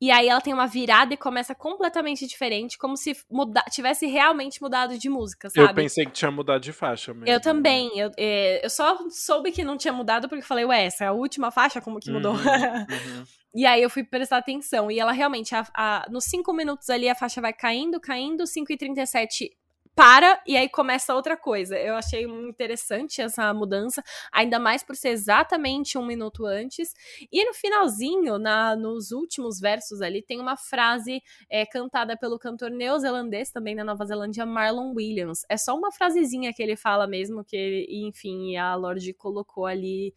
[0.00, 4.60] e aí ela tem uma virada e começa completamente diferente, como se muda tivesse realmente
[4.60, 5.70] mudado de música, sabe?
[5.70, 7.28] Eu pensei que tinha mudado de faixa mesmo.
[7.28, 7.90] Eu também.
[7.98, 11.12] Eu, é, eu só soube que não tinha mudado porque falei, ué, essa é a
[11.12, 12.32] última faixa, como que mudou?
[12.32, 12.38] Uhum,
[13.18, 13.24] uhum.
[13.54, 14.90] e aí eu fui prestar atenção.
[14.90, 18.72] E ela realmente, a, a, nos 5 minutos ali, a faixa vai caindo, caindo, 5
[18.72, 19.50] e 37
[19.94, 21.78] para e aí começa outra coisa.
[21.78, 26.92] Eu achei interessante essa mudança, ainda mais por ser exatamente um minuto antes.
[27.30, 32.70] E no finalzinho, na, nos últimos versos ali, tem uma frase é, cantada pelo cantor
[32.70, 35.44] neozelandês, também da Nova Zelândia, Marlon Williams.
[35.48, 40.12] É só uma frasezinha que ele fala mesmo, que, enfim, a Lorde colocou ali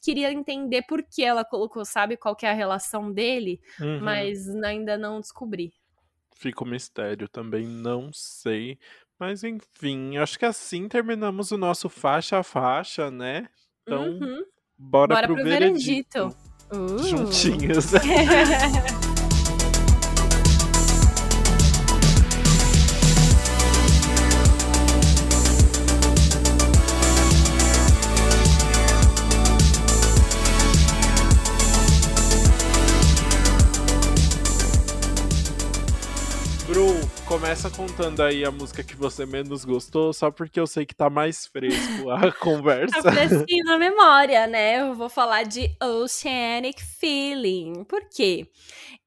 [0.00, 4.00] queria entender por que ela colocou, sabe qual que é a relação dele, uhum.
[4.00, 5.72] mas ainda não descobri.
[6.34, 8.78] Fica um mistério, também não sei.
[9.18, 13.48] Mas enfim, acho que assim terminamos o nosso faixa a faixa, né?
[13.82, 14.44] Então, uhum.
[14.78, 16.28] bora, bora pro, pro veredito.
[16.28, 16.36] veredito.
[16.70, 16.98] Uh.
[16.98, 17.92] Juntinhos.
[37.28, 41.10] começa contando aí a música que você menos gostou, só porque eu sei que tá
[41.10, 43.02] mais fresco a conversa.
[43.02, 44.80] Tá fresquinho na memória, né?
[44.80, 47.84] Eu vou falar de Oceanic Feeling.
[47.84, 48.48] Por quê?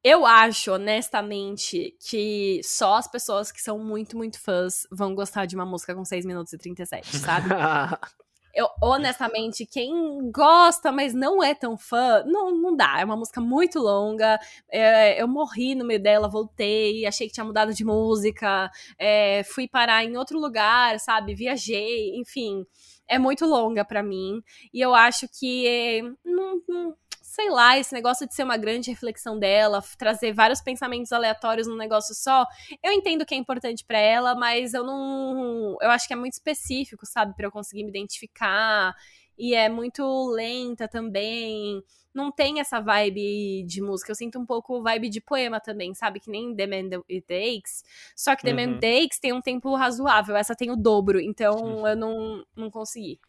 [0.03, 5.55] Eu acho, honestamente, que só as pessoas que são muito, muito fãs vão gostar de
[5.55, 7.49] uma música com 6 minutos e 37, sabe?
[8.53, 12.99] eu, honestamente, quem gosta, mas não é tão fã, não, não dá.
[12.99, 14.39] É uma música muito longa.
[14.69, 19.67] É, eu morri no meio dela, voltei, achei que tinha mudado de música, é, fui
[19.67, 21.35] parar em outro lugar, sabe?
[21.35, 22.65] Viajei, enfim.
[23.07, 24.41] É muito longa para mim.
[24.73, 26.95] E eu acho que é, não, não
[27.31, 31.77] sei lá, esse negócio de ser uma grande reflexão dela, trazer vários pensamentos aleatórios num
[31.77, 32.45] negócio só,
[32.83, 35.77] eu entendo que é importante para ela, mas eu não.
[35.81, 38.93] Eu acho que é muito específico, sabe, para eu conseguir me identificar.
[39.37, 41.81] E é muito lenta também.
[42.13, 44.11] Não tem essa vibe de música.
[44.11, 46.19] Eu sinto um pouco vibe de poema também, sabe?
[46.19, 47.83] Que nem The Man It Takes.
[48.13, 48.73] Só que The uhum.
[48.73, 50.35] Man Takes tem um tempo razoável.
[50.35, 51.19] Essa tem o dobro.
[51.19, 53.19] Então eu não, não consegui.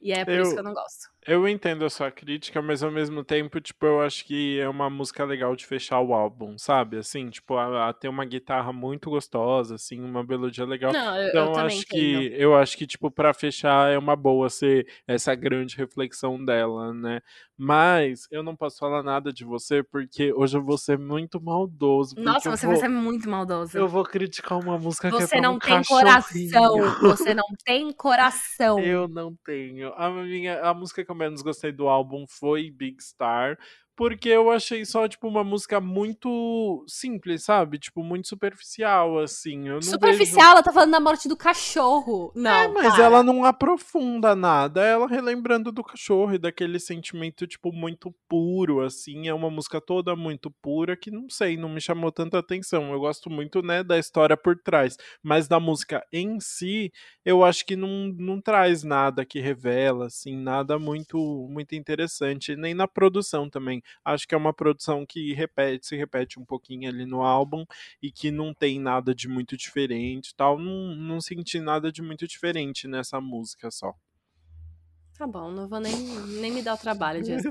[0.00, 1.10] E é por eu, isso que eu não gosto.
[1.26, 4.88] Eu entendo a sua crítica, mas ao mesmo tempo, tipo, eu acho que é uma
[4.88, 6.96] música legal de fechar o álbum, sabe?
[6.96, 10.92] Assim, tipo, a, a ter uma guitarra muito gostosa, assim, uma melodia legal.
[10.92, 14.48] Não, eu, então, eu acho que eu acho que tipo para fechar é uma boa
[14.48, 17.20] ser essa grande reflexão dela, né?
[17.62, 22.14] Mas eu não posso falar nada de você porque hoje eu vou ser muito maldoso.
[22.16, 23.76] Nossa, você vou, vai ser muito maldoso.
[23.76, 26.78] Eu vou criticar uma música você que é não um tem coração.
[27.02, 28.78] Você não tem coração.
[28.80, 29.92] Eu não tenho.
[29.94, 33.58] A minha a música que eu menos gostei do álbum foi Big Star
[33.96, 37.78] porque eu achei só, tipo, uma música muito simples, sabe?
[37.78, 39.64] Tipo, muito superficial, assim.
[39.82, 40.40] superficial?
[40.40, 40.50] Vejo...
[40.50, 42.32] Ela tá falando da morte do cachorro.
[42.34, 43.04] Não, é, mas cara.
[43.04, 44.82] ela não aprofunda nada.
[44.82, 49.28] Ela relembrando do cachorro e daquele sentimento, tipo, muito puro, assim.
[49.28, 52.92] É uma música toda muito pura que, não sei, não me chamou tanta atenção.
[52.92, 54.96] Eu gosto muito, né, da história por trás.
[55.22, 56.90] Mas da música em si,
[57.24, 61.18] eu acho que não, não traz nada que revela, assim, nada muito,
[61.50, 62.56] muito interessante.
[62.56, 63.79] Nem na produção também.
[64.04, 67.64] Acho que é uma produção que repete, se repete um pouquinho ali no álbum
[68.02, 70.58] e que não tem nada de muito diferente tal.
[70.58, 73.94] Não, não senti nada de muito diferente nessa música só.
[75.20, 75.94] Tá bom, não vou nem,
[76.40, 77.36] nem me dar o trabalho de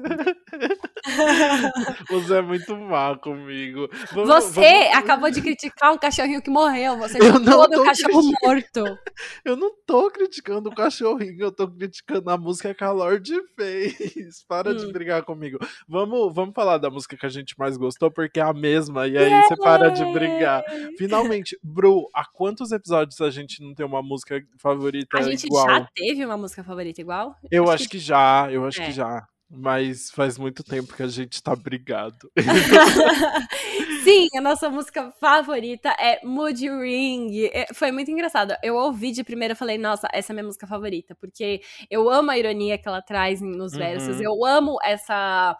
[2.09, 3.87] Você é muito má comigo.
[4.11, 4.97] Vamos, você vamos...
[4.97, 6.97] acabou de criticar um cachorrinho que morreu.
[6.97, 8.83] Você eu não o cachorro morto.
[9.45, 14.43] Eu não tô criticando o cachorrinho, eu tô criticando a música que a Lorde fez.
[14.47, 14.75] Para hum.
[14.75, 15.57] de brigar comigo.
[15.87, 19.17] Vamos, vamos falar da música que a gente mais gostou, porque é a mesma, e
[19.17, 19.47] aí yeah.
[19.47, 20.63] você para de brigar.
[20.97, 25.27] Finalmente, Bru, há quantos episódios a gente não tem uma música favorita igual?
[25.27, 25.67] A gente igual?
[25.67, 27.35] já teve uma música favorita igual?
[27.51, 27.99] Eu acho, acho que...
[27.99, 28.85] já, eu acho é.
[28.85, 29.25] que já.
[29.51, 32.31] Mas faz muito tempo que a gente tá brigado.
[34.03, 37.49] Sim, a nossa música favorita é Moody Ring.
[37.51, 38.55] É, foi muito engraçado.
[38.61, 41.15] Eu ouvi de primeira e falei, nossa, essa é minha música favorita.
[41.15, 44.17] Porque eu amo a ironia que ela traz nos versos.
[44.17, 44.23] Uhum.
[44.23, 45.57] Eu amo essa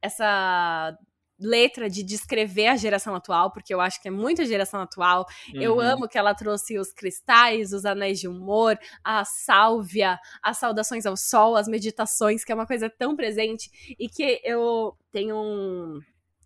[0.00, 0.96] essa
[1.42, 5.26] letra de descrever a geração atual, porque eu acho que é muito a geração atual.
[5.54, 5.60] Uhum.
[5.60, 11.06] Eu amo que ela trouxe os cristais, os anéis de humor, a sálvia, as saudações
[11.06, 16.00] ao sol, as meditações, que é uma coisa tão presente e que eu tenho um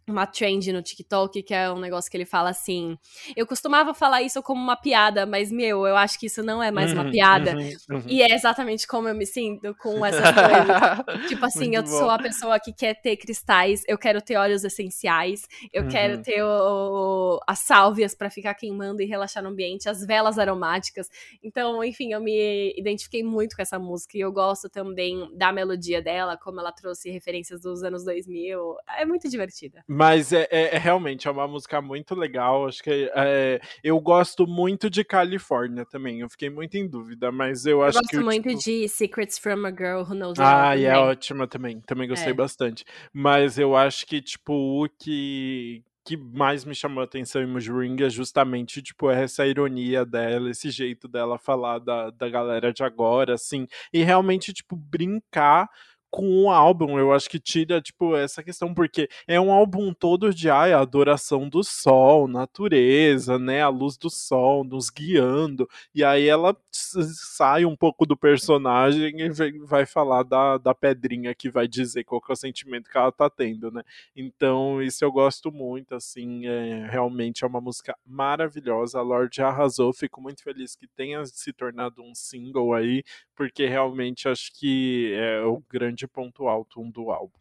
[0.09, 2.97] uma trend no TikTok, que é um negócio que ele fala assim.
[3.37, 6.71] Eu costumava falar isso como uma piada, mas, meu, eu acho que isso não é
[6.71, 7.57] mais uma uhum, piada.
[7.57, 8.03] Uhum, uhum.
[8.07, 11.27] E é exatamente como eu me sinto com essas coisas.
[11.29, 11.89] tipo assim, Muito eu bom.
[11.89, 15.43] sou a pessoa que quer ter cristais, eu quero ter óleos essenciais,
[15.73, 15.89] eu uhum.
[15.89, 21.09] quero ter o, as sálvias para ficar queimando e relaxar no ambiente, as velas aromáticas.
[21.43, 26.01] Então, enfim, eu me identifiquei muito com essa música e eu gosto também da melodia
[26.01, 28.77] dela, como ela trouxe referências dos anos 2000.
[28.99, 29.85] É muito divertida.
[29.97, 32.67] Mas é, é, é, realmente é uma música muito legal.
[32.67, 36.21] Acho que é, eu gosto muito de Califórnia também.
[36.21, 38.17] Eu fiquei muito em dúvida, mas eu acho eu que.
[38.17, 38.63] Eu gosto muito tipo...
[38.63, 41.81] de Secrets from a Girl Who Knows Ah, e é ótima também.
[41.81, 42.35] Também gostei é.
[42.35, 42.85] bastante.
[43.11, 47.97] Mas eu acho que, tipo, o que, que mais me chamou a atenção em Mujring
[48.03, 53.33] é justamente, tipo, essa ironia dela, esse jeito dela falar da, da galera de agora,
[53.33, 55.71] assim, e realmente, tipo, brincar
[56.17, 56.99] com o álbum.
[56.99, 60.81] Eu acho que tira, tipo, essa questão, porque é um álbum todo de ai, a
[60.81, 63.61] adoração do sol, natureza, né?
[63.61, 65.69] A luz do sol nos guiando.
[65.95, 69.31] E aí ela sai um pouco do personagem e
[69.67, 73.29] vai falar da, da pedrinha que vai dizer qual é o sentimento que ela tá
[73.29, 73.83] tendo, né?
[74.15, 78.99] Então, isso eu gosto muito, assim, é, realmente é uma música maravilhosa.
[78.99, 83.05] A Lorde arrasou, fico muito feliz que tenha se tornado um single aí,
[83.35, 87.39] porque realmente acho que é o grande ponto alto um do álbum.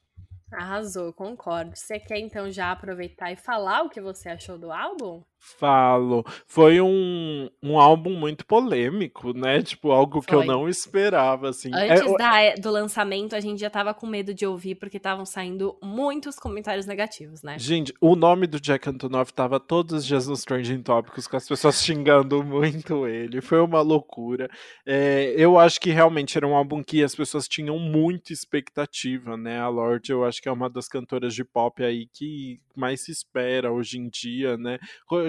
[0.51, 1.75] Arrasou, concordo.
[1.75, 5.23] Você quer então já aproveitar e falar o que você achou do álbum?
[5.47, 6.25] Falo.
[6.47, 9.61] Foi um, um álbum muito polêmico, né?
[9.61, 10.43] Tipo, algo que Foi.
[10.43, 11.69] eu não esperava, assim.
[11.73, 14.97] É, Antes é, da, do lançamento, a gente já tava com medo de ouvir, porque
[14.97, 17.59] estavam saindo muitos comentários negativos, né?
[17.59, 21.47] Gente, o nome do Jack Antonoff tava todos os dias nos Trending Tópicos, com as
[21.47, 23.39] pessoas xingando muito ele.
[23.39, 24.49] Foi uma loucura.
[24.83, 29.59] É, eu acho que realmente era um álbum que as pessoas tinham muita expectativa, né?
[29.59, 33.11] A Lorde, eu acho que é uma das cantoras de pop aí que mais se
[33.11, 34.79] espera hoje em dia, né?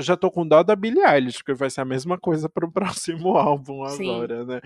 [0.07, 3.37] Já tô com dó da Billie Eilish, porque vai ser a mesma coisa pro próximo
[3.37, 4.47] álbum agora, Sim.
[4.47, 4.61] né?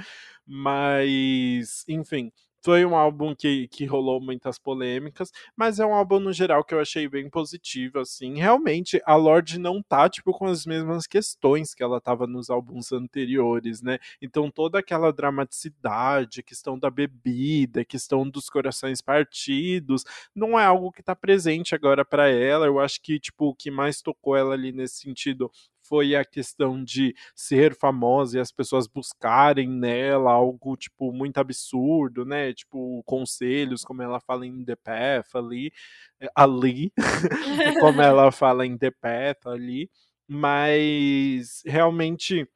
[0.47, 2.31] Mas, enfim,
[2.63, 6.75] foi um álbum que, que rolou muitas polêmicas, mas é um álbum no geral que
[6.75, 8.37] eu achei bem positivo, assim.
[8.37, 12.93] Realmente, a Lorde não tá, tipo, com as mesmas questões que ela tava nos álbuns
[12.93, 13.99] anteriores, né?
[14.21, 20.05] Então, toda aquela dramaticidade, questão da bebida, questão dos corações partidos,
[20.35, 22.67] não é algo que tá presente agora para ela.
[22.67, 25.51] Eu acho que, tipo, o que mais tocou ela ali nesse sentido
[25.91, 32.25] foi a questão de ser famosa e as pessoas buscarem nela algo, tipo, muito absurdo,
[32.25, 32.55] né?
[32.55, 35.73] Tipo, conselhos, como ela fala em The Path ali,
[36.21, 36.93] eh, ali,
[37.81, 39.91] como ela fala em The Path ali,
[40.29, 42.49] mas realmente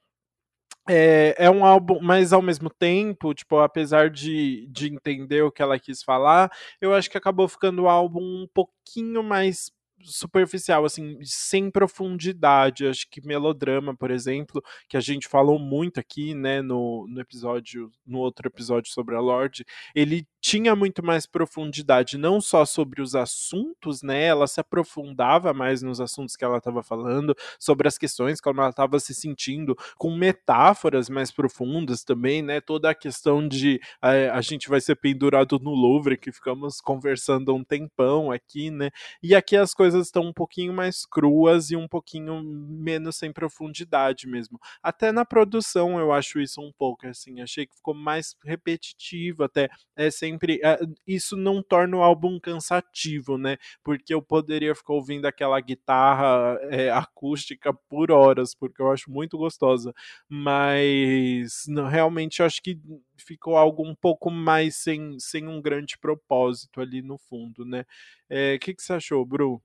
[0.89, 5.63] é, é um álbum, mas ao mesmo tempo, tipo, apesar de, de entender o que
[5.63, 9.71] ela quis falar, eu acho que acabou ficando o álbum um pouquinho mais
[10.05, 12.87] superficial, assim, sem profundidade.
[12.87, 17.91] Acho que melodrama, por exemplo, que a gente falou muito aqui, né, no, no episódio,
[18.07, 23.15] no outro episódio sobre a Lorde, ele tinha muito mais profundidade, não só sobre os
[23.15, 24.25] assuntos, né?
[24.25, 28.69] Ela se aprofundava mais nos assuntos que ela estava falando, sobre as questões, como ela
[28.69, 32.61] estava se sentindo, com metáforas mais profundas também, né?
[32.61, 37.55] Toda a questão de é, a gente vai ser pendurado no Louvre, que ficamos conversando
[37.55, 38.91] um tempão aqui, né?
[39.23, 44.27] E aqui as coisas estão um pouquinho mais cruas e um pouquinho menos sem profundidade
[44.27, 44.59] mesmo.
[44.83, 49.69] Até na produção eu acho isso um pouco assim, achei que ficou mais repetitivo, até
[49.97, 50.57] é sem sempre.
[50.57, 53.57] Uh, isso não torna o álbum cansativo, né?
[53.83, 59.37] Porque eu poderia ficar ouvindo aquela guitarra é, acústica por horas, porque eu acho muito
[59.39, 59.93] gostosa.
[60.29, 62.79] Mas não, realmente eu acho que
[63.17, 67.81] ficou algo um pouco mais sem, sem um grande propósito ali no fundo, né?
[67.81, 67.85] O
[68.31, 69.63] é, que, que você achou, Bru?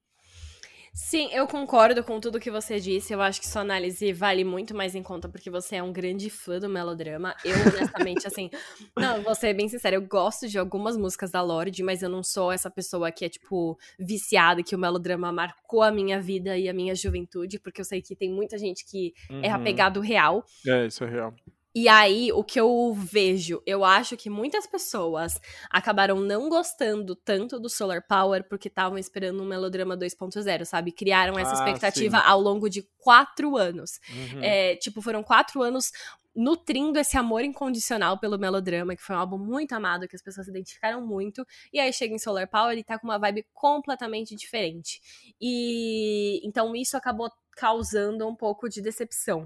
[0.93, 3.13] Sim, eu concordo com tudo que você disse.
[3.13, 6.29] Eu acho que sua análise vale muito mais em conta porque você é um grande
[6.29, 7.35] fã do melodrama.
[7.43, 8.49] Eu, honestamente, assim.
[8.97, 12.23] Não, vou ser bem sincera, eu gosto de algumas músicas da Lorde, mas eu não
[12.23, 16.67] sou essa pessoa que é, tipo, viciada, que o melodrama marcou a minha vida e
[16.67, 19.43] a minha juventude, porque eu sei que tem muita gente que é uhum.
[19.43, 20.43] é apegado real.
[20.67, 21.33] É, isso é real.
[21.73, 25.39] E aí, o que eu vejo, eu acho que muitas pessoas
[25.69, 30.91] acabaram não gostando tanto do Solar Power porque estavam esperando um melodrama 2.0, sabe?
[30.91, 32.23] Criaram essa ah, expectativa sim.
[32.25, 33.99] ao longo de quatro anos.
[34.09, 34.43] Uhum.
[34.43, 35.91] É, tipo, foram quatro anos
[36.35, 40.45] nutrindo esse amor incondicional pelo melodrama, que foi um álbum muito amado, que as pessoas
[40.45, 41.45] se identificaram muito.
[41.71, 45.01] E aí chega em Solar Power e tá com uma vibe completamente diferente.
[45.39, 47.29] E então isso acabou
[47.59, 49.45] causando um pouco de decepção.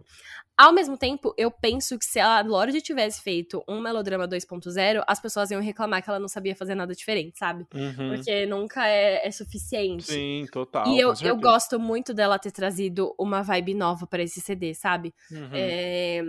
[0.56, 5.20] Ao mesmo tempo, eu penso que se a Lorde tivesse feito um melodrama 2.0, as
[5.20, 7.66] pessoas iam reclamar que ela não sabia fazer nada diferente, sabe?
[7.74, 8.16] Uhum.
[8.16, 10.04] Porque nunca é, é, suficiente.
[10.04, 10.88] Sim, total.
[10.88, 15.12] E eu, eu gosto muito dela ter trazido uma vibe nova para esse CD, sabe?
[15.32, 15.50] Uhum.
[15.52, 16.24] É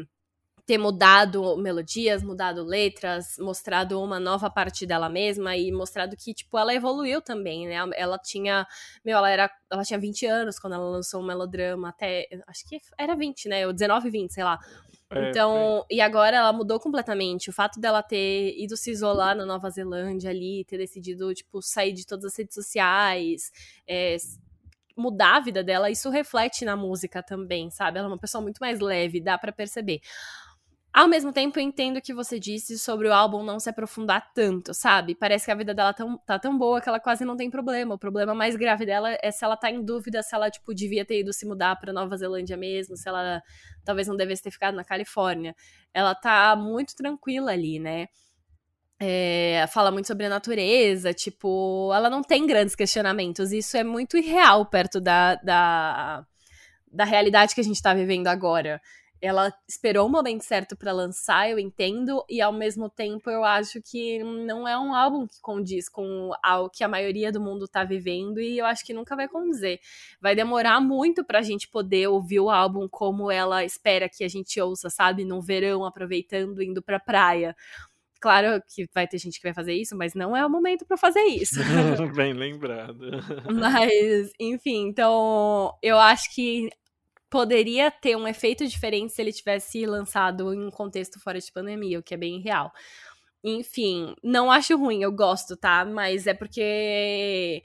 [0.67, 6.57] ter mudado melodias, mudado letras, mostrado uma nova parte dela mesma e mostrado que, tipo,
[6.59, 7.77] ela evoluiu também, né?
[7.95, 8.67] Ela tinha,
[9.05, 12.79] meu, ela era, ela tinha 20 anos quando ela lançou um melodrama, até, acho que
[12.99, 13.67] era 20, né?
[13.67, 14.59] Ou 19, 20, sei lá.
[15.11, 15.97] É, então, é.
[15.97, 17.51] e agora ela mudou completamente.
[17.51, 21.93] O fato dela ter ido se isolar na Nova Zelândia ali, ter decidido, tipo, sair
[21.93, 23.53] de todas as redes sociais,
[23.87, 24.17] é,
[24.97, 27.99] mudar a vida dela, isso reflete na música também, sabe?
[27.99, 30.01] Ela é uma pessoa muito mais leve, dá para perceber.
[30.95, 34.33] Ao mesmo tempo, eu entendo o que você disse sobre o álbum não se aprofundar
[34.33, 35.13] tanto, sabe?
[35.17, 37.97] Parece que a vida dela tão, tá tão boa que ela quase não tem problema.
[37.97, 41.05] O problema mais grave dela é se ela tá em dúvida se ela, tipo, devia
[41.05, 43.43] ter ido se mudar pra Nova Zelândia mesmo, se ela
[43.85, 45.57] talvez não devesse ter ficado na Califórnia.
[45.93, 48.07] Ela tá muito tranquila ali, né?
[49.01, 53.51] É, fala muito sobre a natureza, tipo, ela não tem grandes questionamentos.
[53.51, 56.25] Isso é muito irreal perto da, da,
[56.87, 58.81] da realidade que a gente tá vivendo agora
[59.25, 63.81] ela esperou o momento certo para lançar, eu entendo, e ao mesmo tempo eu acho
[63.81, 67.85] que não é um álbum que condiz com o que a maioria do mundo tá
[67.85, 69.81] vivendo, e eu acho que nunca vai condizer.
[70.21, 74.61] Vai demorar muito pra gente poder ouvir o álbum como ela espera que a gente
[74.61, 75.25] ouça, sabe?
[75.25, 77.57] No verão, aproveitando, indo pra praia.
[78.21, 80.97] Claro que vai ter gente que vai fazer isso, mas não é o momento para
[80.97, 81.61] fazer isso.
[82.15, 83.11] Bem lembrado.
[83.55, 86.71] mas, enfim, então eu acho que
[87.35, 91.99] poderia ter um efeito diferente se ele tivesse lançado em um contexto fora de pandemia,
[91.99, 92.73] o que é bem real.
[93.43, 95.85] Enfim, não acho ruim, eu gosto, tá?
[95.85, 97.65] Mas é porque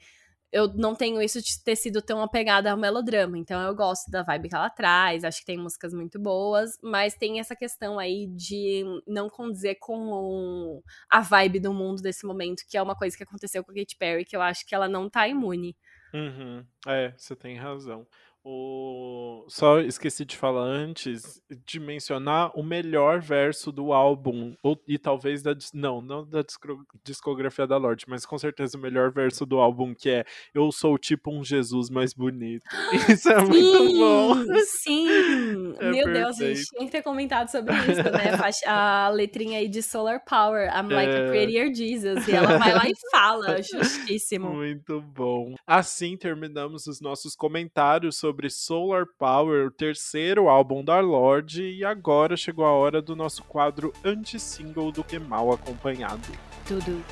[0.51, 3.37] eu não tenho isso de ter sido tão apegada ao melodrama.
[3.37, 7.13] Então eu gosto da vibe que ela traz, acho que tem músicas muito boas, mas
[7.13, 12.75] tem essa questão aí de não condizer com a vibe do mundo desse momento, que
[12.75, 15.07] é uma coisa que aconteceu com a Katy Perry, que eu acho que ela não
[15.07, 15.77] tá imune.
[16.11, 16.65] Uhum.
[16.87, 18.07] É, você tem razão.
[18.43, 19.45] O...
[19.49, 25.41] Só esqueci de falar antes de mencionar o melhor verso do álbum, ou, e talvez
[25.41, 25.55] da.
[25.73, 26.43] Não, não da
[27.03, 30.97] discografia da Lorde, mas com certeza o melhor verso do álbum, que é Eu sou
[30.97, 32.63] tipo um Jesus mais bonito.
[33.09, 34.35] Isso é sim, muito bom.
[34.65, 35.07] Sim!
[35.79, 36.13] É Meu perfeito.
[36.13, 38.37] Deus, a gente tinha que ter comentado sobre isso, né?
[38.67, 41.27] A letrinha aí de Solar Power, I'm like é...
[41.27, 42.27] a prettier Jesus.
[42.27, 44.49] E ela vai lá e fala, justíssimo.
[44.49, 45.55] Muito bom.
[45.65, 51.83] Assim terminamos os nossos comentários sobre sobre Solar Power, o terceiro álbum da Lorde, e
[51.83, 56.21] agora chegou a hora do nosso quadro anti-single do que mal acompanhado.
[56.67, 57.03] Tudo.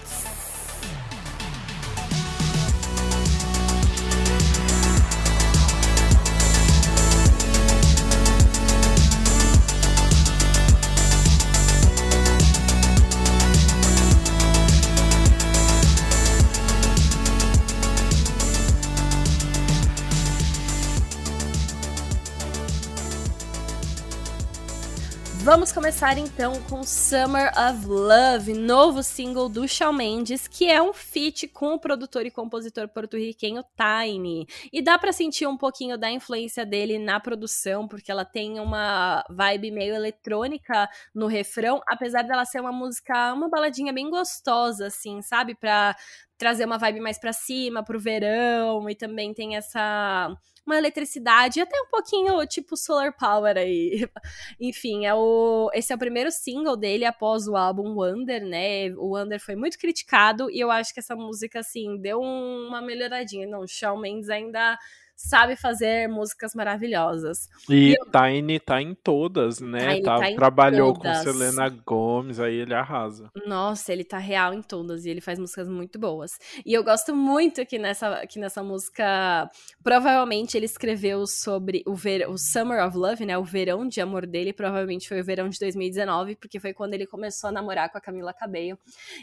[25.48, 30.92] Vamos começar então com Summer of Love, novo single do Shawn Mendes, que é um
[30.92, 34.46] feat com o produtor e compositor porto-riquenho Tiny.
[34.74, 39.24] E dá para sentir um pouquinho da influência dele na produção, porque ela tem uma
[39.30, 45.22] vibe meio eletrônica no refrão, apesar dela ser uma música, uma baladinha bem gostosa, assim,
[45.22, 45.56] sabe?
[45.56, 45.96] Pra
[46.38, 50.30] trazer uma vibe mais para cima, pro verão, e também tem essa
[50.68, 54.08] uma eletricidade, até um pouquinho tipo solar power aí.
[54.60, 58.90] Enfim, é o esse é o primeiro single dele após o álbum Wonder, né?
[58.98, 63.48] O Wonder foi muito criticado e eu acho que essa música assim deu uma melhoradinha.
[63.48, 64.78] Não, Shawn Mendes ainda
[65.18, 67.50] sabe fazer músicas maravilhosas.
[67.68, 68.06] E, e eu...
[68.06, 69.96] Tiny tá em todas, né?
[69.96, 71.18] Tiny tá, tá trabalhou todas.
[71.18, 73.32] com Selena Gomes, aí ele arrasa.
[73.48, 76.38] Nossa, ele tá real em todas e ele faz músicas muito boas.
[76.64, 79.50] E eu gosto muito que nessa, que nessa música,
[79.84, 83.38] provavelmente ele escreveu sobre o, ver, o Summer of Love, né?
[83.38, 87.08] O verão de amor dele, provavelmente foi o verão de 2019, porque foi quando ele
[87.08, 88.78] começou a namorar com a Camila Cabello.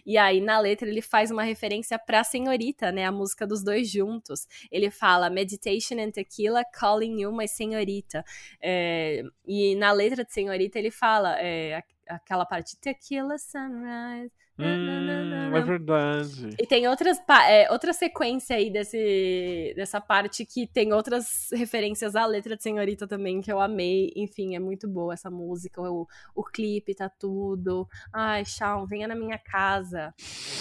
[0.04, 3.04] E aí na letra ele faz uma referência pra Senhorita, né?
[3.04, 4.48] A música dos dois juntos.
[4.72, 8.24] Ele fala Meditation and Tequila Calling You My Senhorita.
[8.60, 14.32] É, e na letra de Senhorita ele fala é, aquela parte Tequila Sunrise.
[14.56, 16.50] Hum, é verdade.
[16.60, 17.18] E tem outras,
[17.48, 23.06] é, outra sequência aí desse, dessa parte que tem outras referências à letra de Senhorita
[23.06, 24.12] também, que eu amei.
[24.14, 25.82] Enfim, é muito boa essa música.
[25.82, 26.06] O,
[26.36, 27.88] o clipe tá tudo.
[28.12, 30.14] Ai, Shawn, venha na minha casa.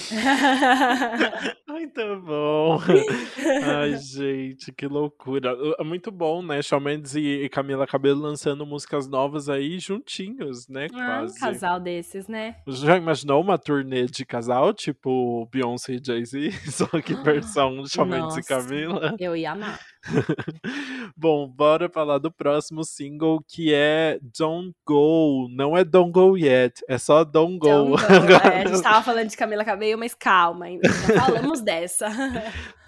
[1.69, 2.79] Ai, tá bom.
[3.77, 5.55] Ai, gente, que loucura.
[5.79, 6.63] É muito bom, né?
[6.63, 10.87] Shawn Mendes e Camila Cabello lançando músicas novas aí juntinhos, né?
[10.93, 11.37] Ah, quase.
[11.37, 12.55] um casal desses, né?
[12.67, 18.05] Já imaginou uma tour turnê de casal, tipo Beyoncé e Jay-Z, só que versão Shawn
[18.05, 19.15] Mendes e Camila.
[19.19, 19.79] Eu ia amar.
[21.15, 25.47] Bom, bora falar do próximo single que é Don't Go.
[25.51, 27.67] Não é Don't Go Yet, é só Don't Go.
[27.67, 28.33] Don't go.
[28.43, 32.07] É, a gente tava falando de Camila Cabello, mas calma, ainda falamos dessa.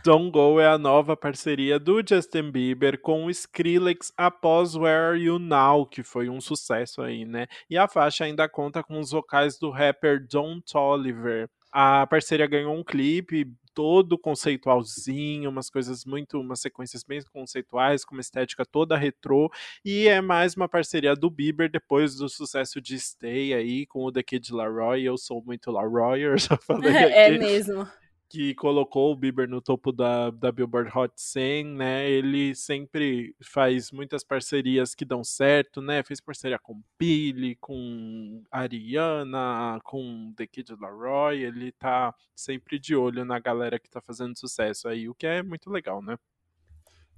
[0.05, 5.19] Don't Go é a nova parceria do Justin Bieber com o Skrillex após Where Are
[5.19, 7.47] You Now, que foi um sucesso aí, né?
[7.67, 11.49] E a faixa ainda conta com os vocais do rapper Don Toliver.
[11.71, 18.13] A parceria ganhou um clipe todo conceitualzinho, umas coisas muito, umas sequências bem conceituais, com
[18.13, 19.51] uma estética toda retrô,
[19.83, 24.11] e é mais uma parceria do Bieber depois do sucesso de Stay aí com o
[24.11, 25.01] The Kid Laroi.
[25.01, 27.35] Eu sou muito Laroi, eu já falei é aqui.
[27.35, 27.87] É mesmo
[28.29, 32.09] que colocou o Bieber no topo da, da Billboard Hot 100, né?
[32.09, 36.03] Ele sempre faz muitas parcerias que dão certo, né?
[36.03, 41.43] Fez parceria com Billy, com Ariana, com The Kid Laroi.
[41.43, 45.43] Ele tá sempre de olho na galera que tá fazendo sucesso aí, o que é
[45.43, 46.17] muito legal, né?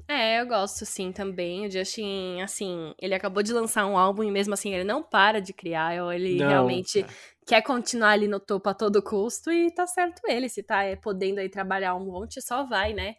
[0.07, 1.67] É, eu gosto sim também.
[1.67, 5.41] O Justin, assim, ele acabou de lançar um álbum e mesmo assim ele não para
[5.41, 5.93] de criar.
[6.15, 7.07] Ele não, realmente é.
[7.47, 10.49] Quer continuar ali no topo a todo custo e tá certo ele.
[10.49, 13.15] Se tá é, podendo aí trabalhar um monte, só vai, né?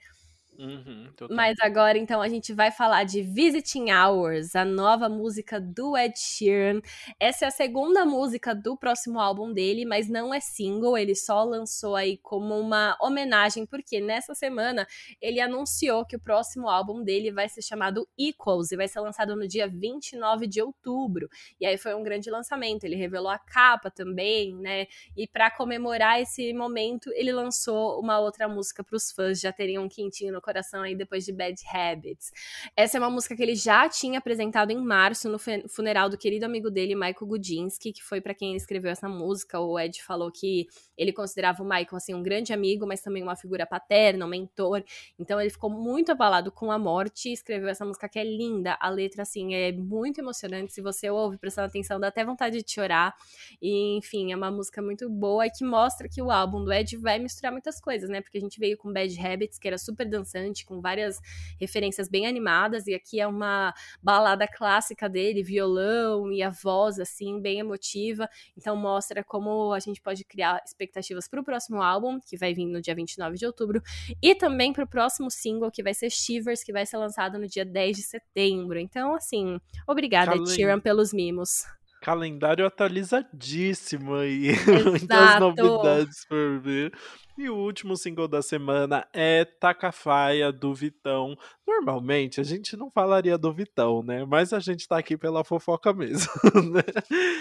[0.60, 5.96] Uhum, Mas agora, então, a gente vai falar de Visiting Hours, a nova música do
[5.96, 6.80] Ed Sheeran.
[7.20, 11.44] Essa é a segunda música do próximo álbum dele, mas não é single, ele só
[11.44, 14.84] lançou aí como uma homenagem, porque nessa semana
[15.20, 19.36] ele anunciou que o próximo álbum dele vai ser chamado Equals e vai ser lançado
[19.36, 21.28] no dia 29 de outubro.
[21.60, 24.86] E aí foi um grande lançamento, ele revelou a capa também, né?
[25.16, 29.78] E para comemorar esse momento, ele lançou uma outra música para os fãs já terem
[29.78, 32.32] um quentinho no coração aí depois de Bad Habits.
[32.74, 35.38] Essa é uma música que ele já tinha apresentado em março no
[35.68, 39.60] funeral do querido amigo dele, Michael Gudinski, que foi para quem ele escreveu essa música.
[39.60, 40.66] O Ed falou que
[40.96, 44.82] ele considerava o Michael assim um grande amigo, mas também uma figura paterna, um mentor.
[45.18, 48.78] Então ele ficou muito abalado com a morte e escreveu essa música que é linda.
[48.80, 50.72] A letra assim é muito emocionante.
[50.72, 53.14] Se você ouve prestando atenção, dá até vontade de chorar.
[53.60, 56.96] E enfim, é uma música muito boa e que mostra que o álbum do Ed
[56.96, 58.22] vai misturar muitas coisas, né?
[58.22, 61.18] Porque a gente veio com Bad Habits, que era super dançante com várias
[61.60, 67.40] referências bem animadas, e aqui é uma balada clássica dele, violão e a voz, assim,
[67.40, 68.28] bem emotiva.
[68.56, 72.66] Então mostra como a gente pode criar expectativas para o próximo álbum, que vai vir
[72.66, 73.82] no dia 29 de outubro,
[74.22, 77.46] e também para o próximo single, que vai ser Shivers, que vai ser lançado no
[77.46, 78.78] dia 10 de setembro.
[78.78, 81.64] Então, assim, obrigada, Sheeran, pelos mimos.
[82.00, 84.52] Calendário atualizadíssimo aí.
[84.84, 86.92] Muitas novidades por ver.
[87.36, 91.36] E o último single da semana é Tacafaia do Vitão.
[91.66, 94.24] Normalmente a gente não falaria do Vitão, né?
[94.24, 96.30] Mas a gente tá aqui pela fofoca mesmo.
[96.68, 96.82] Né?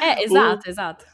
[0.02, 0.70] É, exato, o...
[0.70, 1.06] exato.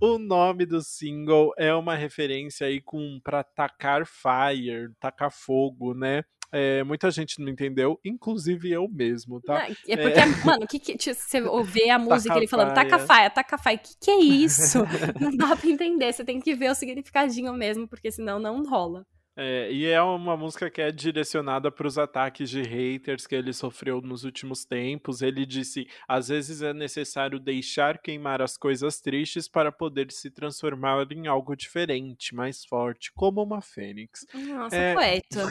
[0.00, 6.24] O nome do single é uma referência aí com para tacar fire, tacar fogo, né?
[6.54, 9.54] É, muita gente não entendeu, inclusive eu mesmo, tá?
[9.54, 10.26] Não, é porque, é...
[10.44, 13.94] mano, que, que tipo, você ouvir a música ele falando taca faia, taca faia, que
[13.98, 14.80] que é isso?
[15.18, 19.06] não dá pra entender, você tem que ver o significadinho mesmo, porque senão não rola.
[19.36, 23.52] É, e é uma música que é direcionada para os ataques de haters que ele
[23.52, 25.22] sofreu nos últimos tempos.
[25.22, 31.06] Ele disse: às vezes é necessário deixar queimar as coisas tristes para poder se transformar
[31.10, 34.26] em algo diferente, mais forte, como uma fênix.
[34.34, 34.94] Nossa, é...
[34.94, 35.42] poeta.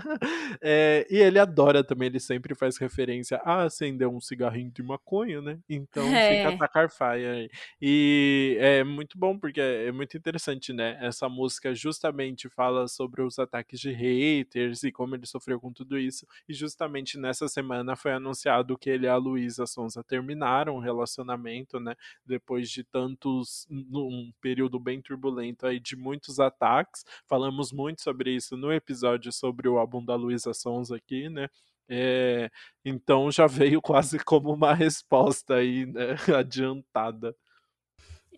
[0.62, 5.42] é, e ele adora também, ele sempre faz referência a acender um cigarrinho de maconha,
[5.42, 5.58] né?
[5.68, 6.36] Então é.
[6.36, 7.48] fica atacar faia.
[7.80, 10.98] E é muito bom, porque é muito interessante, né?
[11.00, 15.72] Essa música justamente fala sobre sobre os ataques de haters e como ele sofreu com
[15.72, 16.26] tudo isso.
[16.48, 21.80] E justamente nessa semana foi anunciado que ele e a Luísa Sonza terminaram o relacionamento,
[21.80, 21.94] né?
[22.24, 23.66] Depois de tantos.
[23.70, 27.04] um período bem turbulento aí de muitos ataques.
[27.26, 31.48] Falamos muito sobre isso no episódio sobre o álbum da Luísa Sonza aqui, né?
[31.88, 32.50] É,
[32.84, 37.34] então já veio quase como uma resposta aí, né, adiantada.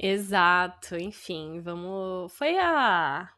[0.02, 2.32] Exato, enfim, vamos.
[2.32, 3.28] Foi a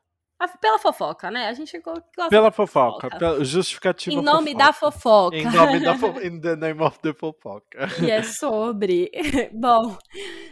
[0.61, 1.49] pela fofoca, né?
[1.49, 3.19] A gente gosta Pela fofoca, fofoca.
[3.19, 4.65] Pela justificativa Em nome fofoca.
[4.65, 5.37] da fofoca.
[5.37, 6.27] Em nome da fofoca.
[6.27, 7.89] In the name of the fofoca.
[8.03, 9.11] E é sobre.
[9.53, 9.97] Bom,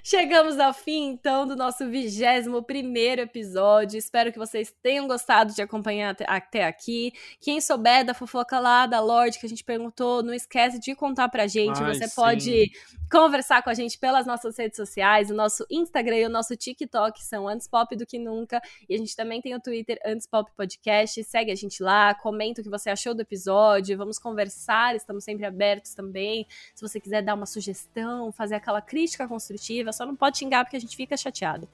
[0.02, 3.98] chegamos ao fim, então, do nosso vigésimo primeiro episódio.
[3.98, 7.12] Espero que vocês tenham gostado de acompanhar até aqui.
[7.40, 11.28] Quem souber da fofoca lá, da Lorde, que a gente perguntou, não esquece de contar
[11.28, 11.82] pra gente.
[11.82, 12.14] Ai, Você sim.
[12.14, 12.70] pode
[13.10, 17.22] conversar com a gente pelas nossas redes sociais, o nosso Instagram e o nosso TikTok
[17.24, 18.60] são antes pop do que nunca.
[18.88, 21.22] E a gente também tem o Twitter Twitter, Antes Pop Podcast.
[21.24, 25.46] Segue a gente lá, comenta o que você achou do episódio, vamos conversar, estamos sempre
[25.46, 26.46] abertos também.
[26.74, 30.76] Se você quiser dar uma sugestão, fazer aquela crítica construtiva, só não pode xingar porque
[30.76, 31.68] a gente fica chateado.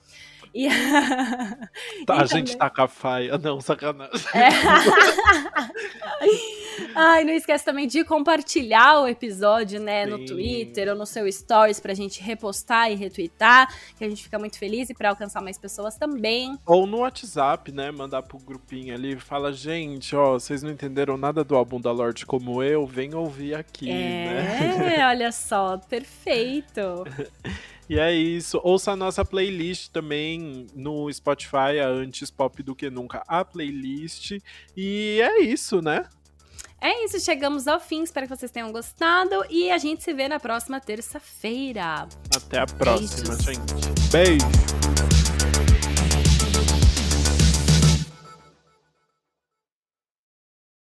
[0.55, 0.69] E...
[2.07, 2.47] Tá, e a também...
[2.47, 4.21] gente tá com a faia, não, sacanagem.
[4.35, 4.49] É.
[6.95, 10.11] Ai, não esquece também de compartilhar o episódio, né, Sim.
[10.11, 14.39] no Twitter ou no seu Stories pra gente repostar e retweetar, que a gente fica
[14.39, 16.57] muito feliz e pra alcançar mais pessoas também.
[16.65, 21.17] Ou no WhatsApp, né, mandar pro grupinho ali e fala, gente, ó, vocês não entenderam
[21.17, 24.97] nada do álbum da Lorde como eu, vem ouvir aqui, é, né?
[24.99, 27.05] É, olha só, perfeito.
[27.89, 28.61] E é isso.
[28.63, 34.39] Ouça a nossa playlist também no Spotify, a Antes Pop do que Nunca, a playlist.
[34.77, 36.05] E é isso, né?
[36.81, 38.03] É isso, chegamos ao fim.
[38.03, 39.45] Espero que vocês tenham gostado.
[39.49, 42.07] E a gente se vê na próxima terça-feira.
[42.35, 43.45] Até a próxima, Beijos.
[43.45, 44.11] gente.
[44.13, 45.16] Beijo.